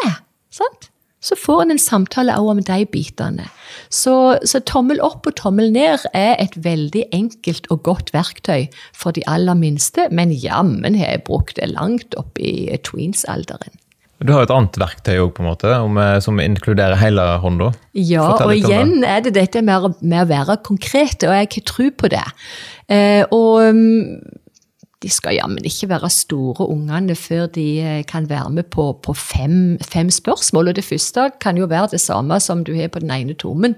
Sant? 0.51 0.90
Så 1.21 1.37
får 1.37 1.61
en 1.63 1.71
en 1.75 1.81
samtale 1.81 2.33
også 2.33 2.55
om 2.55 2.63
de 2.65 2.85
bitene. 2.89 3.45
Så, 3.89 4.15
så, 4.45 4.61
tommel 4.65 5.01
opp 5.05 5.27
og 5.29 5.35
tommel 5.37 5.71
ned 5.73 6.07
er 6.17 6.35
et 6.41 6.55
veldig 6.63 7.05
enkelt 7.13 7.69
og 7.69 7.83
godt 7.87 8.11
verktøy 8.15 8.67
for 8.97 9.13
de 9.15 9.23
aller 9.29 9.57
minste, 9.57 10.07
men 10.11 10.33
jammen 10.33 10.97
har 10.97 11.15
jeg 11.15 11.25
brukt 11.29 11.59
det 11.61 11.69
langt 11.71 12.17
opp 12.19 12.41
i 12.41 12.71
tweens-alderen. 12.83 13.77
Du 14.21 14.35
har 14.35 14.45
et 14.45 14.53
annet 14.53 14.77
verktøy 14.77 15.15
også, 15.15 15.33
på 15.33 15.41
en 15.41 15.49
måte, 15.49 15.77
som 16.21 16.41
inkluderer 16.41 16.99
hele 17.01 17.23
hånda. 17.41 17.71
Ja, 17.97 18.27
og 18.35 18.53
igjen 18.53 18.99
det. 19.01 19.09
er 19.09 19.23
det 19.25 19.33
dette 19.39 19.63
med, 19.65 19.95
med, 20.01 20.19
å 20.21 20.29
være 20.29 20.59
konkret, 20.65 21.25
og 21.25 21.33
jeg 21.33 21.49
har 21.49 21.65
tro 21.65 21.87
på 21.89 22.11
det. 22.13 22.27
Eh, 22.91 23.23
og 23.33 23.71
um, 23.73 24.19
de 25.01 25.09
skal 25.09 25.33
jammen 25.33 25.65
ikke 25.65 25.89
være 25.89 26.09
store 26.13 26.67
ungene 26.69 27.15
før 27.17 27.47
de 27.55 27.65
eh, 27.81 28.03
kan 28.05 28.27
være 28.29 28.49
med 28.53 28.67
på, 28.73 28.91
på 29.03 29.13
fem, 29.17 29.79
fem, 29.81 30.11
spørsmål. 30.13 30.67
Og 30.67 30.75
det 30.77 30.85
første 30.85 31.31
kan 31.41 31.57
jo 31.57 31.65
være 31.65 31.95
det 31.95 32.01
samme 32.01 32.39
som 32.39 32.63
du 32.63 32.75
har 32.77 32.91
på 32.93 33.01
den 33.01 33.11
ene 33.11 33.33
tommen. 33.33 33.75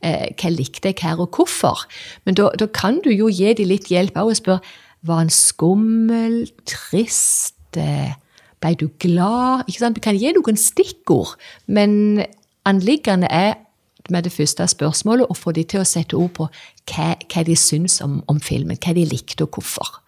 Eh, 0.00 0.32
hva 0.32 0.52
likte 0.52 0.88
jeg 0.88 1.02
her, 1.02 1.20
og 1.20 1.36
hvorfor? 1.36 1.84
Men 2.24 2.38
da, 2.40 2.48
kan 2.72 3.02
du 3.04 3.10
jo 3.12 3.28
gi 3.28 3.52
dem 3.58 3.68
litt 3.68 3.92
hjelp 3.92 4.16
òg 4.16 4.32
og 4.32 4.40
spørre 4.40 4.78
var 5.02 5.24
han 5.24 5.32
skummel, 5.34 6.46
trist? 6.64 7.58
Eh, 7.76 8.14
ble 8.62 8.76
du 8.78 8.86
glad? 9.02 9.66
Ikke 9.66 9.82
sant? 9.82 9.98
Du 9.98 10.04
kan 10.04 10.16
gi 10.16 10.32
noen 10.32 10.56
stikkord, 10.56 11.34
men 11.66 12.22
anliggende 12.64 13.28
er 13.28 13.58
med 14.10 14.24
det 14.26 14.32
første 14.34 14.64
spørsmålet 14.70 15.30
å 15.30 15.36
få 15.36 15.52
de 15.54 15.64
til 15.68 15.82
å 15.82 15.88
sette 15.88 16.16
ord 16.18 16.32
på 16.38 16.46
hva, 16.90 17.12
hva 17.18 17.44
de 17.46 17.56
syns 17.58 18.00
om, 18.04 18.20
om, 18.30 18.40
filmen, 18.42 18.78
hva 18.82 18.94
de 18.96 19.04
likte 19.06 19.46
og 19.46 19.58
hvorfor. 19.58 20.00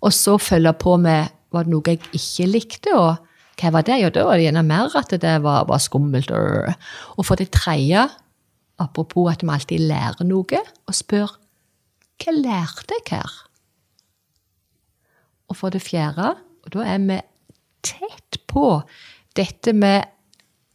Og 0.00 0.14
så 0.16 0.38
følge 0.40 0.72
på 0.80 0.96
med 1.00 1.28
var 1.50 1.66
det 1.66 1.72
noe 1.72 1.82
jeg 1.92 2.00
ikke 2.14 2.46
likte, 2.46 2.94
og 2.94 3.26
hva 3.60 3.72
var 3.74 3.84
det? 3.84 3.98
Jo, 4.00 4.08
da 4.14 4.24
var 4.24 4.38
det 4.38 4.46
gjerne 4.46 4.64
mer 4.64 4.94
at 4.96 5.12
det 5.20 5.36
var, 5.44 5.66
var 5.68 5.82
skummelt. 5.82 6.30
Og 6.30 7.26
for 7.26 7.36
det 7.36 7.50
tredje, 7.52 8.06
apropos 8.80 9.32
at 9.32 9.42
vi 9.44 9.52
alltid 9.52 9.86
lærer 9.90 10.24
noe, 10.24 10.62
og 10.86 10.96
spør 10.96 11.34
hva 12.20 12.36
lærte 12.36 12.96
jeg 12.96 13.18
her? 13.18 13.36
Og 15.50 15.58
for 15.58 15.74
det 15.74 15.82
fjerde, 15.82 16.36
og 16.64 16.72
da 16.72 16.86
er 16.86 17.02
vi 17.02 17.18
tett 17.82 18.38
på 18.48 18.82
dette 19.36 19.72
med 19.74 20.06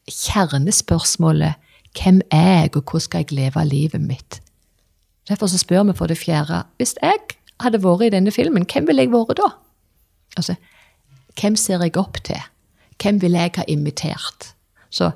kjernespørsmålet 0.10 1.62
hvem 1.96 2.20
er 2.34 2.50
jeg, 2.60 2.76
og 2.76 2.84
hvordan 2.84 3.06
skal 3.06 3.24
jeg 3.24 3.38
leve 3.38 3.66
livet 3.66 4.02
mitt? 4.02 4.42
Derfor 5.30 5.48
så 5.48 5.58
spør 5.58 5.88
vi 5.88 5.96
for 5.98 6.12
det 6.12 6.18
fjerde 6.20 6.66
hvis 6.78 6.96
jeg 7.02 7.22
hadde 7.64 7.82
vært 7.84 8.08
i 8.08 8.14
denne 8.16 8.34
filmen, 8.34 8.66
hvem 8.68 8.88
ville 8.90 9.06
jeg 9.06 9.14
vært 9.14 9.40
da? 9.40 9.52
Altså, 10.40 10.58
hvem 11.40 11.56
ser 11.60 11.84
jeg 11.84 11.96
opp 12.00 12.20
til? 12.28 12.42
Hvem 13.02 13.22
ville 13.22 13.40
jeg 13.40 13.56
ha 13.58 13.66
imitert? 13.72 14.52
Så 14.90 15.12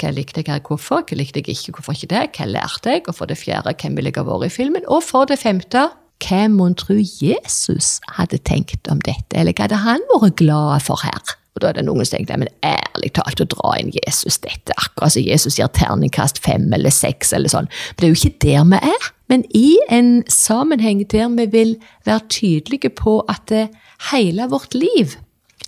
hva 0.00 0.10
likte 0.10 0.42
jeg 0.42 0.50
her, 0.50 0.62
hvorfor? 0.66 1.04
Hva 1.06 1.18
likte 1.18 1.40
jeg 1.40 1.54
ikke, 1.54 1.76
hvorfor 1.76 1.94
ikke 1.94 2.10
det? 2.14 2.24
Hva 2.36 2.48
lærte 2.50 2.96
jeg? 2.96 3.04
Og 3.10 3.18
for 3.18 3.30
det 3.30 3.38
fjerde, 3.38 3.74
hvem 3.78 3.98
ville 3.98 4.10
jeg 4.10 4.18
ha 4.18 4.26
vært 4.26 4.48
i 4.50 4.56
filmen? 4.56 4.86
Og 4.90 5.02
for 5.06 5.30
det 5.30 5.38
femte, 5.42 5.86
hva 6.24 6.42
mon 6.50 6.74
tro 6.78 6.96
Jesus 6.98 7.98
hadde 8.16 8.40
tenkt 8.48 8.90
om 8.90 9.02
dette, 9.04 9.34
eller 9.34 9.54
hva 9.54 9.68
hadde 9.68 9.82
han 9.84 10.04
vært 10.14 10.38
glad 10.42 10.86
for 10.86 11.02
her? 11.04 11.34
Og 11.54 11.62
Da 11.62 11.68
er 11.70 11.76
det 11.78 11.84
noen 11.86 12.02
som 12.02 12.16
tenker 12.18 12.40
men 12.40 12.50
ærlig 12.66 13.12
talt 13.14 13.40
å 13.40 13.46
dra 13.46 13.76
inn 13.78 13.92
Jesus 13.94 14.40
dette, 14.42 14.74
akkurat 14.74 15.14
som 15.14 15.22
Jesus 15.22 15.58
gir 15.60 15.70
terningkast 15.70 16.40
fem 16.42 16.66
eller 16.74 16.90
seks 16.90 17.30
eller 17.32 17.52
sånn. 17.52 17.68
Men 17.94 18.00
det 18.00 18.08
er 18.08 18.14
jo 18.14 18.20
ikke 18.22 18.42
der 18.42 18.64
vi 18.72 18.80
er. 18.94 19.10
Men 19.30 19.44
i 19.54 19.68
en 19.94 20.10
sammenheng 20.30 21.04
der 21.12 21.30
vi 21.38 21.46
vil 21.52 21.76
være 22.08 22.26
tydelige 22.28 22.90
på 22.90 23.20
at 23.30 23.46
det, 23.52 23.68
hele 24.10 24.50
vårt 24.50 24.74
liv 24.74 25.14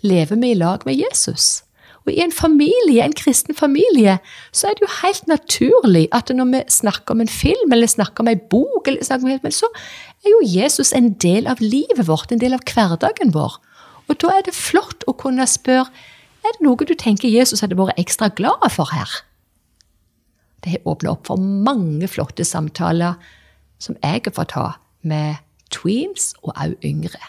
lever 0.02 0.36
vi 0.36 0.50
i 0.50 0.58
lag 0.58 0.82
med 0.86 0.98
Jesus. 0.98 1.62
Og 2.06 2.12
i 2.14 2.20
en 2.22 2.32
familie, 2.32 3.02
en 3.02 3.16
kristen 3.16 3.54
familie, 3.54 4.18
så 4.54 4.68
er 4.68 4.76
det 4.76 4.84
jo 4.84 4.92
helt 5.00 5.26
naturlig 5.26 6.04
at 6.14 6.30
når 6.30 6.50
vi 6.52 6.60
snakker 6.70 7.16
om 7.16 7.22
en 7.24 7.30
film 7.30 7.72
eller 7.72 7.90
snakker 7.90 8.22
om 8.22 8.30
en 8.30 8.44
bok, 8.50 8.86
eller 8.86 9.02
snakker 9.04 9.40
om, 9.40 9.50
så 9.50 9.66
er 10.22 10.30
jo 10.30 10.42
Jesus 10.46 10.92
en 10.94 11.14
del 11.22 11.46
av 11.50 11.62
livet 11.62 12.06
vårt, 12.06 12.30
en 12.30 12.42
del 12.42 12.54
av 12.54 12.62
hverdagen 12.62 13.34
vår. 13.34 13.58
Og 14.08 14.18
da 14.22 14.36
er 14.36 14.44
det 14.46 14.54
flott 14.54 15.06
å 15.10 15.16
kunne 15.18 15.46
spørre 15.50 15.90
er 16.46 16.54
det 16.54 16.62
noe 16.62 16.86
du 16.86 16.94
tenker 16.94 17.32
Jesus 17.32 17.62
hadde 17.64 17.78
vært 17.78 17.98
ekstra 17.98 18.28
glad 18.30 18.68
for 18.70 18.92
her. 18.94 19.10
Det 20.62 20.76
har 20.76 20.90
åpna 20.90 21.16
opp 21.16 21.26
for 21.26 21.40
mange 21.40 22.06
flotte 22.10 22.46
samtaler 22.46 23.18
som 23.82 23.98
jeg 24.02 24.22
har 24.26 24.34
fått 24.34 24.54
ha 24.56 24.68
med 25.06 25.42
tweens 25.74 26.32
og 26.42 26.54
også 26.54 26.78
yngre. 26.86 27.22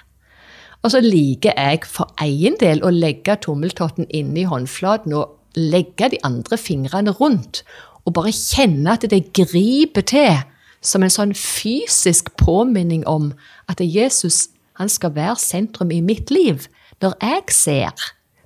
Og 0.86 0.94
så 0.94 1.02
liker 1.02 1.58
jeg 1.58 1.86
for 1.90 2.14
egen 2.22 2.56
del 2.62 2.84
å 2.86 2.94
legge 2.94 3.36
tommeltotten 3.42 4.08
inni 4.14 4.46
håndflaten 4.48 5.16
og 5.18 5.34
legge 5.58 6.12
de 6.14 6.20
andre 6.24 6.58
fingrene 6.62 7.12
rundt. 7.18 7.64
Og 8.06 8.14
bare 8.16 8.32
kjenne 8.32 8.94
at 8.94 9.08
det 9.10 9.34
griper 9.36 10.06
til 10.08 10.38
som 10.86 11.04
en 11.04 11.12
sånn 11.12 11.34
fysisk 11.36 12.30
påminning 12.40 13.04
om 13.10 13.32
at 13.68 13.82
Jesus 13.82 14.48
han 14.78 14.90
skal 14.90 15.16
være 15.16 15.36
sentrum 15.42 15.92
i 15.92 16.02
mitt 16.02 16.32
liv. 16.32 16.68
Når 17.02 17.18
jeg 17.22 17.44
ser, 17.52 17.92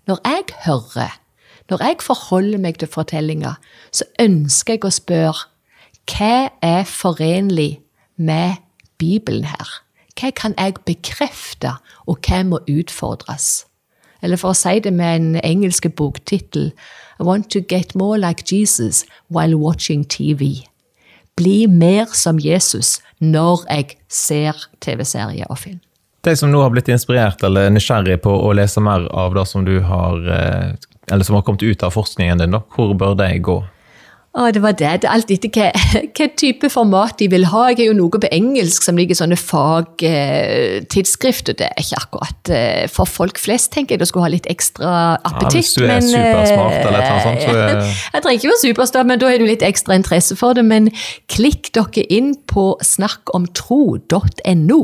når 0.08 0.20
jeg 0.26 0.44
hører, 0.66 1.20
når 1.70 1.84
jeg 1.84 1.96
forholder 2.02 2.58
meg 2.58 2.80
til 2.80 2.88
fortellinga, 2.88 3.54
så 3.92 4.04
ønsker 4.20 4.76
jeg 4.76 4.86
å 4.86 4.92
spørre 4.92 5.48
hva 6.12 6.50
er 6.62 6.84
forenlig 6.90 7.80
med 8.18 8.60
Bibelen 8.98 9.46
her? 9.48 9.70
Hva 10.20 10.32
kan 10.36 10.56
jeg 10.58 10.82
bekrefte, 10.86 11.76
og 12.06 12.20
hva 12.28 12.42
må 12.44 12.60
utfordres? 12.70 13.66
Eller 14.22 14.38
for 14.38 14.52
å 14.52 14.58
si 14.58 14.80
det 14.84 14.94
med 14.94 15.16
en 15.16 15.40
engelsk 15.44 15.88
boktittel 15.98 16.72
I 17.20 17.24
want 17.24 17.50
to 17.52 17.62
get 17.62 17.96
more 17.96 18.18
like 18.18 18.44
Jesus 18.46 19.06
while 19.30 19.58
watching 19.58 20.04
TV. 20.04 20.66
Bli 21.38 21.66
mer 21.68 22.06
som 22.14 22.40
Jesus 22.40 23.00
når 23.20 23.66
jeg 23.70 23.98
ser 24.10 24.68
TV-serier 24.82 25.46
og 25.50 25.58
film. 25.58 25.80
De 26.22 26.36
som 26.38 26.52
nå 26.54 26.62
har 26.62 26.70
blitt 26.74 26.92
inspirert 26.94 27.42
eller 27.44 27.72
nysgjerrig 27.74 28.20
på 28.22 28.30
å 28.30 28.54
lese 28.54 28.82
mer 28.84 29.08
av 29.10 29.34
det 29.38 29.48
som 29.50 29.66
du 29.66 29.80
har, 29.82 30.20
eh, 30.30 30.74
eller 31.10 31.26
som 31.26 31.36
har 31.36 31.46
kommet 31.48 31.64
ut 31.64 31.84
av 31.84 31.96
forskningen 31.96 32.44
din, 32.44 32.60
hvor 32.76 32.94
bør 32.94 33.18
de 33.18 33.40
gå? 33.40 33.64
Å, 34.32 34.48
det 34.56 34.62
var 34.64 34.72
det. 34.80 34.88
Det 35.04 35.10
er 35.10 35.12
alt 35.12 35.28
etter 35.34 35.50
hva, 35.52 35.66
hva, 36.16 36.26
type 36.40 36.70
format 36.72 37.20
de 37.20 37.28
vil 37.34 37.44
ha. 37.52 37.64
Jeg 37.72 37.78
har 37.82 37.88
jo 37.90 37.96
noe 37.98 38.12
på 38.16 38.30
engelsk 38.32 38.80
som 38.86 38.96
ligger 38.96 39.12
i 39.18 39.20
sånne 39.20 39.36
fagtidsskrifter. 39.36 41.54
Det 41.60 41.68
er 41.68 41.76
ikke 41.84 42.00
akkurat 42.00 42.40
eh, 42.56 42.88
for 42.88 43.04
folk 43.10 43.36
flest, 43.42 43.74
tenker 43.76 43.96
jeg. 43.98 44.00
Du 44.00 44.06
skulle 44.08 44.28
ha 44.30 44.32
litt 44.32 44.48
ekstra 44.52 45.18
appetitt. 45.18 45.52
Ja, 45.52 45.56
hvis 45.58 45.76
du 45.76 45.84
er 45.84 45.88
men, 45.98 46.08
supersmart 46.08 46.80
eller 46.86 47.02
noe 47.04 47.20
sånt, 47.26 47.42
så 47.44 47.52
er... 47.58 47.84
Jeg 48.14 48.22
trenger 48.24 48.40
ikke 48.40 48.52
være 48.54 48.64
supersmart, 48.64 49.08
men 49.10 49.20
da 49.20 49.26
har 49.34 49.40
du 49.42 49.46
litt 49.50 49.66
ekstra 49.68 49.94
interesse 50.00 50.34
for 50.40 50.52
det. 50.56 50.64
Men 50.70 50.84
klikk 51.28 51.64
dere 51.76 52.04
inn 52.08 52.36
på 52.48 52.80
snakkomtro.no 52.88 54.82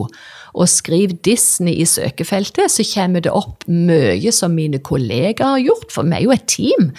og 0.53 0.69
skriv 0.71 1.15
Disney 1.25 1.75
i 1.81 1.87
søkefeltet, 1.87 2.71
så 2.71 2.85
kommer 2.87 3.23
det 3.23 3.33
opp 3.35 3.65
mye 3.67 4.31
som 4.35 4.55
mine 4.57 4.79
kollegaer 4.83 5.57
har 5.57 5.63
gjort, 5.63 5.91
for 5.93 6.07
vi 6.07 6.17
er 6.17 6.25
jo 6.25 6.33
et 6.35 6.47
team. 6.51 6.91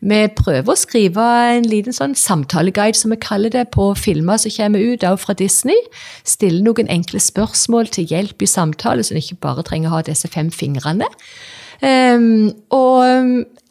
Vi 0.00 0.20
prøver 0.38 0.72
å 0.72 0.78
skrive 0.78 1.26
en 1.56 1.68
liten 1.68 1.96
sånn 1.96 2.16
samtaleguide, 2.18 2.98
som 2.98 3.14
vi 3.14 3.20
kaller 3.22 3.52
det, 3.54 3.68
på 3.74 3.92
filmer 3.98 4.40
som 4.40 4.54
kommer 4.54 4.82
ut 4.82 5.06
også 5.06 5.26
fra 5.26 5.38
Disney. 5.38 5.78
Stille 6.28 6.62
noen 6.64 6.90
enkle 6.92 7.22
spørsmål 7.22 7.90
til 7.94 8.10
hjelp 8.10 8.42
i 8.42 8.50
samtale, 8.50 9.04
så 9.04 9.16
en 9.16 9.22
ikke 9.22 9.40
bare 9.42 9.66
trenger 9.66 9.90
å 9.90 9.98
ha 9.98 10.06
disse 10.06 10.30
fem 10.32 10.52
fingrene. 10.54 11.08
Um, 11.82 12.52
og 12.70 13.02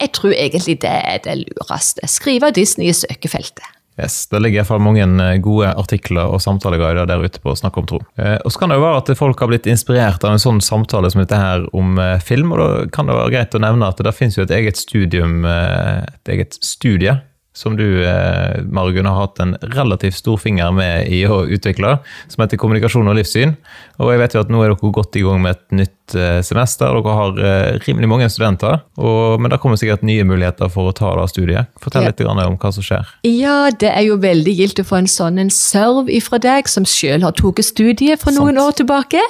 jeg 0.02 0.10
tror 0.12 0.34
egentlig 0.36 0.82
det 0.82 0.90
er 0.92 1.22
det 1.24 1.38
lureste. 1.46 2.04
Skrive 2.10 2.50
Disney 2.52 2.90
i 2.90 2.96
søkefeltet. 2.96 3.64
Yes, 4.00 4.26
Det 4.26 4.40
ligger 4.40 4.56
i 4.56 4.60
hvert 4.62 4.70
fall 4.70 4.84
mange 4.84 5.04
eh, 5.04 5.38
gode 5.44 5.72
artikler 5.76 6.32
og 6.32 6.40
samtaleguider 6.40 7.08
der 7.08 7.24
ute 7.24 7.42
på 7.42 7.52
å 7.52 7.58
snakke 7.58 7.82
om 7.82 7.88
tro. 7.88 8.00
Eh, 8.16 8.38
og 8.40 8.52
så 8.52 8.62
kan 8.62 8.72
det 8.72 8.78
jo 8.78 8.86
være 8.86 9.02
at 9.02 9.12
folk 9.18 9.42
har 9.44 9.50
blitt 9.50 9.68
inspirert 9.68 10.24
av 10.24 10.36
en 10.36 10.42
sånn 10.42 10.62
samtale 10.64 11.10
som 11.12 11.20
dette 11.20 11.38
her 11.38 11.66
om 11.76 11.98
eh, 12.00 12.16
film. 12.24 12.54
og 12.54 12.62
Da 12.62 12.70
kan 12.94 13.10
det 13.10 13.18
være 13.18 13.34
greit 13.34 13.58
å 13.58 13.62
nevne 13.62 13.90
at 13.92 14.00
det 14.00 14.14
finnes 14.16 14.38
jo 14.38 14.46
et 14.46 14.54
eget 14.56 14.80
studium, 14.80 15.44
et 15.44 16.32
eget 16.32 16.56
studie 16.64 17.18
som 17.52 17.76
du, 17.76 17.84
eh, 18.04 18.62
Margunn, 18.64 19.06
har 19.06 19.26
hatt 19.26 19.40
en 19.44 19.56
relativt 19.74 20.16
stor 20.16 20.38
finger 20.40 20.72
med 20.72 21.08
i 21.12 21.22
å 21.28 21.42
utvikle, 21.44 21.98
som 22.28 22.42
heter 22.42 22.56
Kommunikasjon 22.60 23.08
og 23.08 23.16
livssyn. 23.18 23.56
Og 24.00 24.12
jeg 24.12 24.22
vet 24.22 24.34
jo 24.36 24.40
at 24.40 24.52
nå 24.52 24.62
er 24.64 24.72
dere 24.72 24.92
godt 24.96 25.16
i 25.20 25.24
gang 25.24 25.42
med 25.44 25.56
et 25.58 25.76
nytt 25.82 26.14
eh, 26.16 26.40
semester. 26.42 26.96
Dere 26.96 27.16
har 27.18 27.42
eh, 27.44 27.78
rimelig 27.84 28.08
mange 28.08 28.28
studenter, 28.32 28.80
og, 28.96 29.40
men 29.40 29.52
det 29.52 29.60
kommer 29.60 29.76
sikkert 29.80 30.02
nye 30.06 30.24
muligheter 30.24 30.70
for 30.72 30.88
å 30.90 30.94
ta 30.96 31.12
det 31.18 31.28
studiet. 31.32 31.68
Fortell 31.82 32.06
Ja. 32.06 32.08
litt 32.08 32.22
grann 32.24 32.40
om 32.40 32.56
hva 32.56 32.72
som 32.72 32.82
skjer. 32.86 33.06
Ja, 33.28 33.70
det 33.70 33.92
er 33.92 34.06
jo 34.08 34.16
veldig 34.16 34.56
gildt 34.56 34.80
å 34.80 34.86
få 34.88 35.02
en 35.02 35.10
sånn 35.10 35.38
en 35.38 35.52
serv 35.52 36.08
ifra 36.08 36.40
deg, 36.40 36.68
som 36.72 36.84
selv 36.88 37.28
har 37.28 37.36
tatt 37.36 37.60
studiet 37.64 38.18
for 38.22 38.32
noen 38.32 38.56
Sant. 38.56 38.64
år 38.64 38.80
tilbake. 38.80 39.20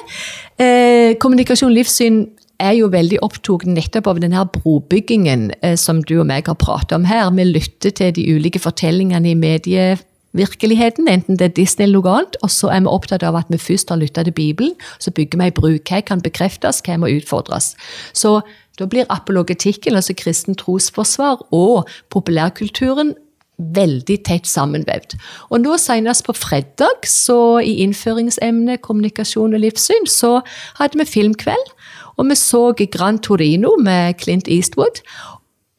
Eh, 0.59 1.15
kommunikasjon 1.19 1.73
livssyn 1.75 2.23
er 2.61 2.75
jo 2.77 2.89
veldig 2.93 3.19
opptatt 3.25 3.65
nettopp 3.67 4.07
av 4.11 4.21
denne 4.23 4.45
brobyggingen 4.53 5.51
eh, 5.61 5.75
som 5.79 6.01
du 6.03 6.19
og 6.19 6.27
meg 6.29 6.49
har 6.49 6.57
pratet 6.59 6.95
om 6.97 7.07
her. 7.09 7.29
Vi 7.33 7.45
lytter 7.49 7.93
til 7.95 8.13
de 8.15 8.25
ulike 8.35 8.61
fortellingene 8.61 9.33
i 9.33 9.37
medievirkeligheten, 9.39 11.09
enten 11.09 11.39
det 11.39 11.49
er 11.49 11.55
Disney 11.57 11.87
eller 11.87 12.01
noe 12.01 12.17
annet, 12.17 12.37
og 12.45 12.53
så 12.53 12.71
er 12.73 12.85
vi 12.85 12.93
opptatt 12.93 13.25
av 13.25 13.39
at 13.39 13.49
vi 13.53 13.61
først 13.61 13.93
har 13.93 14.01
lyttet 14.01 14.29
til 14.29 14.37
Bibelen, 14.37 14.77
så 14.99 15.11
bygger 15.11 15.41
vi 15.41 15.49
ei 15.49 15.55
bru. 15.55 15.71
Hva 15.79 16.03
kan 16.05 16.23
bekreftes, 16.23 16.83
hva 16.85 16.99
må 17.01 17.11
utfordres? 17.15 17.73
Så 18.13 18.39
da 18.79 18.87
blir 18.89 19.09
apologetikken, 19.13 19.97
altså 19.97 20.15
kristen 20.17 20.57
trosforsvar, 20.57 21.43
og 21.53 21.89
populærkulturen 22.13 23.13
veldig 23.57 24.17
tett 24.25 24.49
sammenvevd. 24.49 25.15
Og 25.53 25.61
nå 25.61 25.77
senest 25.81 26.25
på 26.25 26.33
fredag, 26.35 27.05
så 27.09 27.59
i 27.61 27.77
innføringsemnet 27.85 28.81
kommunikasjon 28.85 29.53
og 29.53 29.61
livssyn, 29.61 30.09
så 30.09 30.39
hadde 30.79 30.99
vi 30.99 31.09
filmkveld. 31.09 31.73
Og 32.17 32.29
vi 32.29 32.37
så 32.37 32.63
Gran 32.77 33.19
Torino 33.19 33.75
med 33.81 34.19
Clint 34.21 34.47
Eastwood. 34.51 35.01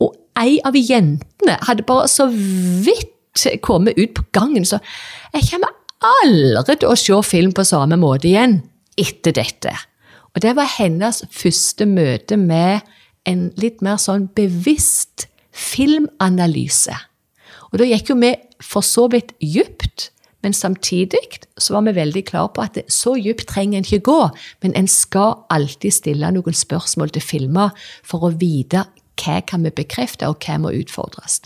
Og 0.02 0.14
ei 0.40 0.58
av 0.66 0.76
jentene 0.76 1.58
hadde 1.68 1.86
bare 1.86 2.08
så 2.10 2.28
vidt 2.30 3.12
kommet 3.62 3.98
ut 3.98 4.14
på 4.14 4.22
gangen, 4.32 4.62
så 4.62 4.78
jeg 5.34 5.48
kommer 5.48 5.72
aldri 6.04 6.76
til 6.78 6.92
å 6.92 6.98
se 6.98 7.16
film 7.26 7.50
på 7.54 7.64
samme 7.66 7.98
måte 7.98 8.28
igjen 8.30 8.60
etter 9.00 9.34
dette. 9.34 9.72
Og 10.34 10.42
det 10.42 10.54
var 10.58 10.70
hennes 10.76 11.22
første 11.34 11.86
møte 11.86 12.38
med 12.38 12.86
en 13.26 13.48
litt 13.58 13.82
mer 13.82 13.98
sånn 14.02 14.28
bevisst 14.36 15.28
filmanalyse. 15.54 16.94
Og 17.72 17.80
da 17.80 17.88
gikk 17.88 18.12
jo 18.12 18.18
vi 18.20 18.34
for 18.62 18.86
så 18.86 19.06
vidt 19.10 19.32
dypt, 19.42 20.10
men 20.44 20.56
samtidig 20.56 21.40
så 21.58 21.76
var 21.76 21.86
vi 21.88 21.96
veldig 21.98 22.24
klare 22.28 22.52
på 22.54 22.64
at 22.64 22.82
så 22.92 23.16
dypt 23.18 23.48
trenger 23.50 23.80
en 23.80 23.88
ikke 23.88 24.04
gå, 24.10 24.20
men 24.62 24.76
en 24.78 24.90
skal 24.90 25.40
alltid 25.52 25.96
stille 25.96 26.30
noen 26.34 26.56
spørsmål 26.56 27.14
til 27.14 27.24
filmer 27.24 27.72
for 28.06 28.28
å 28.28 28.34
vite 28.36 28.84
hva 29.20 29.38
kan 29.46 29.62
vi 29.62 29.70
bekrefte, 29.74 30.26
og 30.26 30.42
hva 30.42 30.58
må 30.58 30.72
utfordres. 30.74 31.40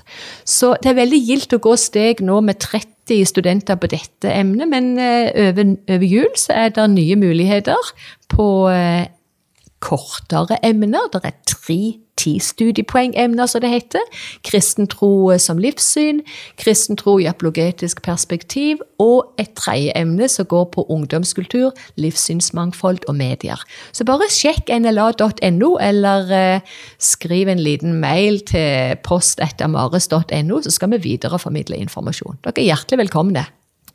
Så 0.48 0.74
det 0.82 0.92
er 0.92 1.02
veldig 1.02 1.20
gildt 1.20 1.52
å 1.52 1.60
gå 1.62 1.74
steg 1.76 2.22
nå 2.24 2.40
med 2.44 2.60
30 2.64 3.28
studenter 3.28 3.76
på 3.80 3.90
dette 3.92 4.32
emnet, 4.32 4.68
men 4.68 4.94
eh, 5.00 5.28
over, 5.48 5.76
over 5.88 6.08
jul 6.08 6.32
så 6.36 6.56
er 6.64 6.72
det 6.76 6.88
nye 6.94 7.16
muligheter 7.20 7.92
på 8.32 8.48
eh, 8.72 9.04
kortere 9.84 10.58
emner. 10.66 11.08
Det 11.12 11.24
er 11.24 11.38
tre 11.46 11.80
ti 12.18 12.34
studiepoengemner, 12.42 13.46
som 13.46 13.62
det 13.62 13.70
heter. 13.70 14.22
Kristen 14.46 14.88
tro 14.90 15.30
som 15.38 15.60
livssyn, 15.62 16.22
kristen 16.58 16.98
tro 16.98 17.18
i 17.22 17.28
apologetisk 17.30 18.02
perspektiv, 18.02 18.82
og 18.98 19.34
et 19.38 19.52
tredje 19.58 19.94
emne 19.98 20.28
som 20.30 20.48
går 20.50 20.68
på 20.74 20.86
ungdomskultur, 20.90 21.70
livssynsmangfold 22.00 23.06
og 23.08 23.18
medier. 23.18 23.62
Så 23.92 24.06
bare 24.08 24.30
sjekk 24.32 24.72
nla.no, 24.74 25.70
eller 25.78 26.34
eh, 26.34 26.74
skriv 26.98 27.52
en 27.52 27.62
liten 27.62 28.00
mail 28.02 28.42
til 28.48 28.98
post.amares.no, 29.06 30.62
så 30.64 30.74
skal 30.74 30.96
vi 30.96 31.04
videreformidle 31.12 31.78
informasjon. 31.86 32.42
Dere 32.42 32.64
er 32.64 32.72
hjertelig 32.72 33.06
velkomne. 33.06 33.46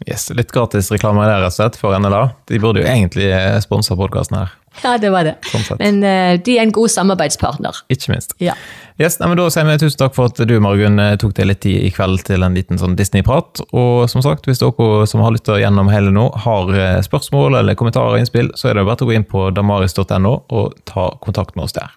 Yes, 0.07 0.25
litt 0.35 0.51
gratis 0.51 0.89
reklame 0.91 1.23
der, 1.23 1.43
rett 1.43 1.53
og 1.53 1.55
slett, 1.55 1.77
for 1.79 1.95
NLA. 1.95 2.25
De 2.49 2.59
burde 2.59 2.81
jo 2.81 2.89
egentlig 2.89 3.29
eh, 3.31 3.59
sponse 3.63 3.95
podkasten 3.95 4.39
her, 4.41 4.55
Ja, 4.81 4.97
det 4.97 5.11
var 5.13 5.27
det. 5.27 5.35
sånn. 5.51 5.77
Men 5.79 5.99
uh, 6.01 6.33
de 6.41 6.57
er 6.57 6.65
en 6.65 6.73
god 6.73 6.91
samarbeidspartner. 6.91 7.83
Ikke 7.93 8.13
minst. 8.13 8.33
Ja. 8.41 8.55
Yes, 9.01 9.17
nei, 9.19 9.29
men 9.31 9.39
Da 9.39 9.47
sier 9.53 9.65
vi 9.65 9.77
tusen 9.81 9.99
takk 10.01 10.13
for 10.17 10.29
at 10.29 10.41
du 10.49 10.53
Margunn, 10.61 10.99
eh, 11.01 11.15
tok 11.21 11.33
deg 11.37 11.49
litt 11.49 11.63
tid 11.65 11.87
i 11.87 11.89
kveld 11.93 12.21
til 12.27 12.45
en 12.45 12.57
liten 12.57 12.77
sånn 12.81 12.97
Disney-prat. 12.97 13.63
Og 13.73 14.05
som 14.11 14.21
sagt, 14.25 14.45
hvis 14.49 14.61
dere 14.61 15.07
som 15.09 15.23
har 15.25 15.33
lytta 15.33 15.57
gjennom 15.61 15.89
hele 15.93 16.13
nå, 16.13 16.27
har 16.45 16.73
eh, 16.77 16.99
spørsmål 17.05 17.57
eller 17.61 17.77
kommentarer 17.79 18.17
og 18.17 18.21
innspill, 18.21 18.51
så 18.59 18.69
er 18.69 18.77
det 18.77 18.85
bare 18.85 19.05
å 19.05 19.09
gå 19.09 19.17
inn 19.17 19.25
på 19.25 19.47
damaris.no 19.55 20.35
og 20.53 20.77
ta 20.89 21.09
kontakt 21.25 21.57
med 21.57 21.65
oss 21.67 21.77
der. 21.77 21.93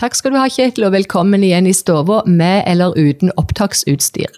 Takk 0.00 0.16
skal 0.16 0.32
du 0.32 0.40
ha, 0.40 0.48
Kjetil, 0.48 0.86
og 0.88 0.94
velkommen 0.96 1.44
igjen 1.44 1.68
i 1.68 1.74
stua 1.76 2.22
med 2.24 2.64
eller 2.66 2.96
uten 2.96 3.32
opptaksutstyr. 3.36 4.32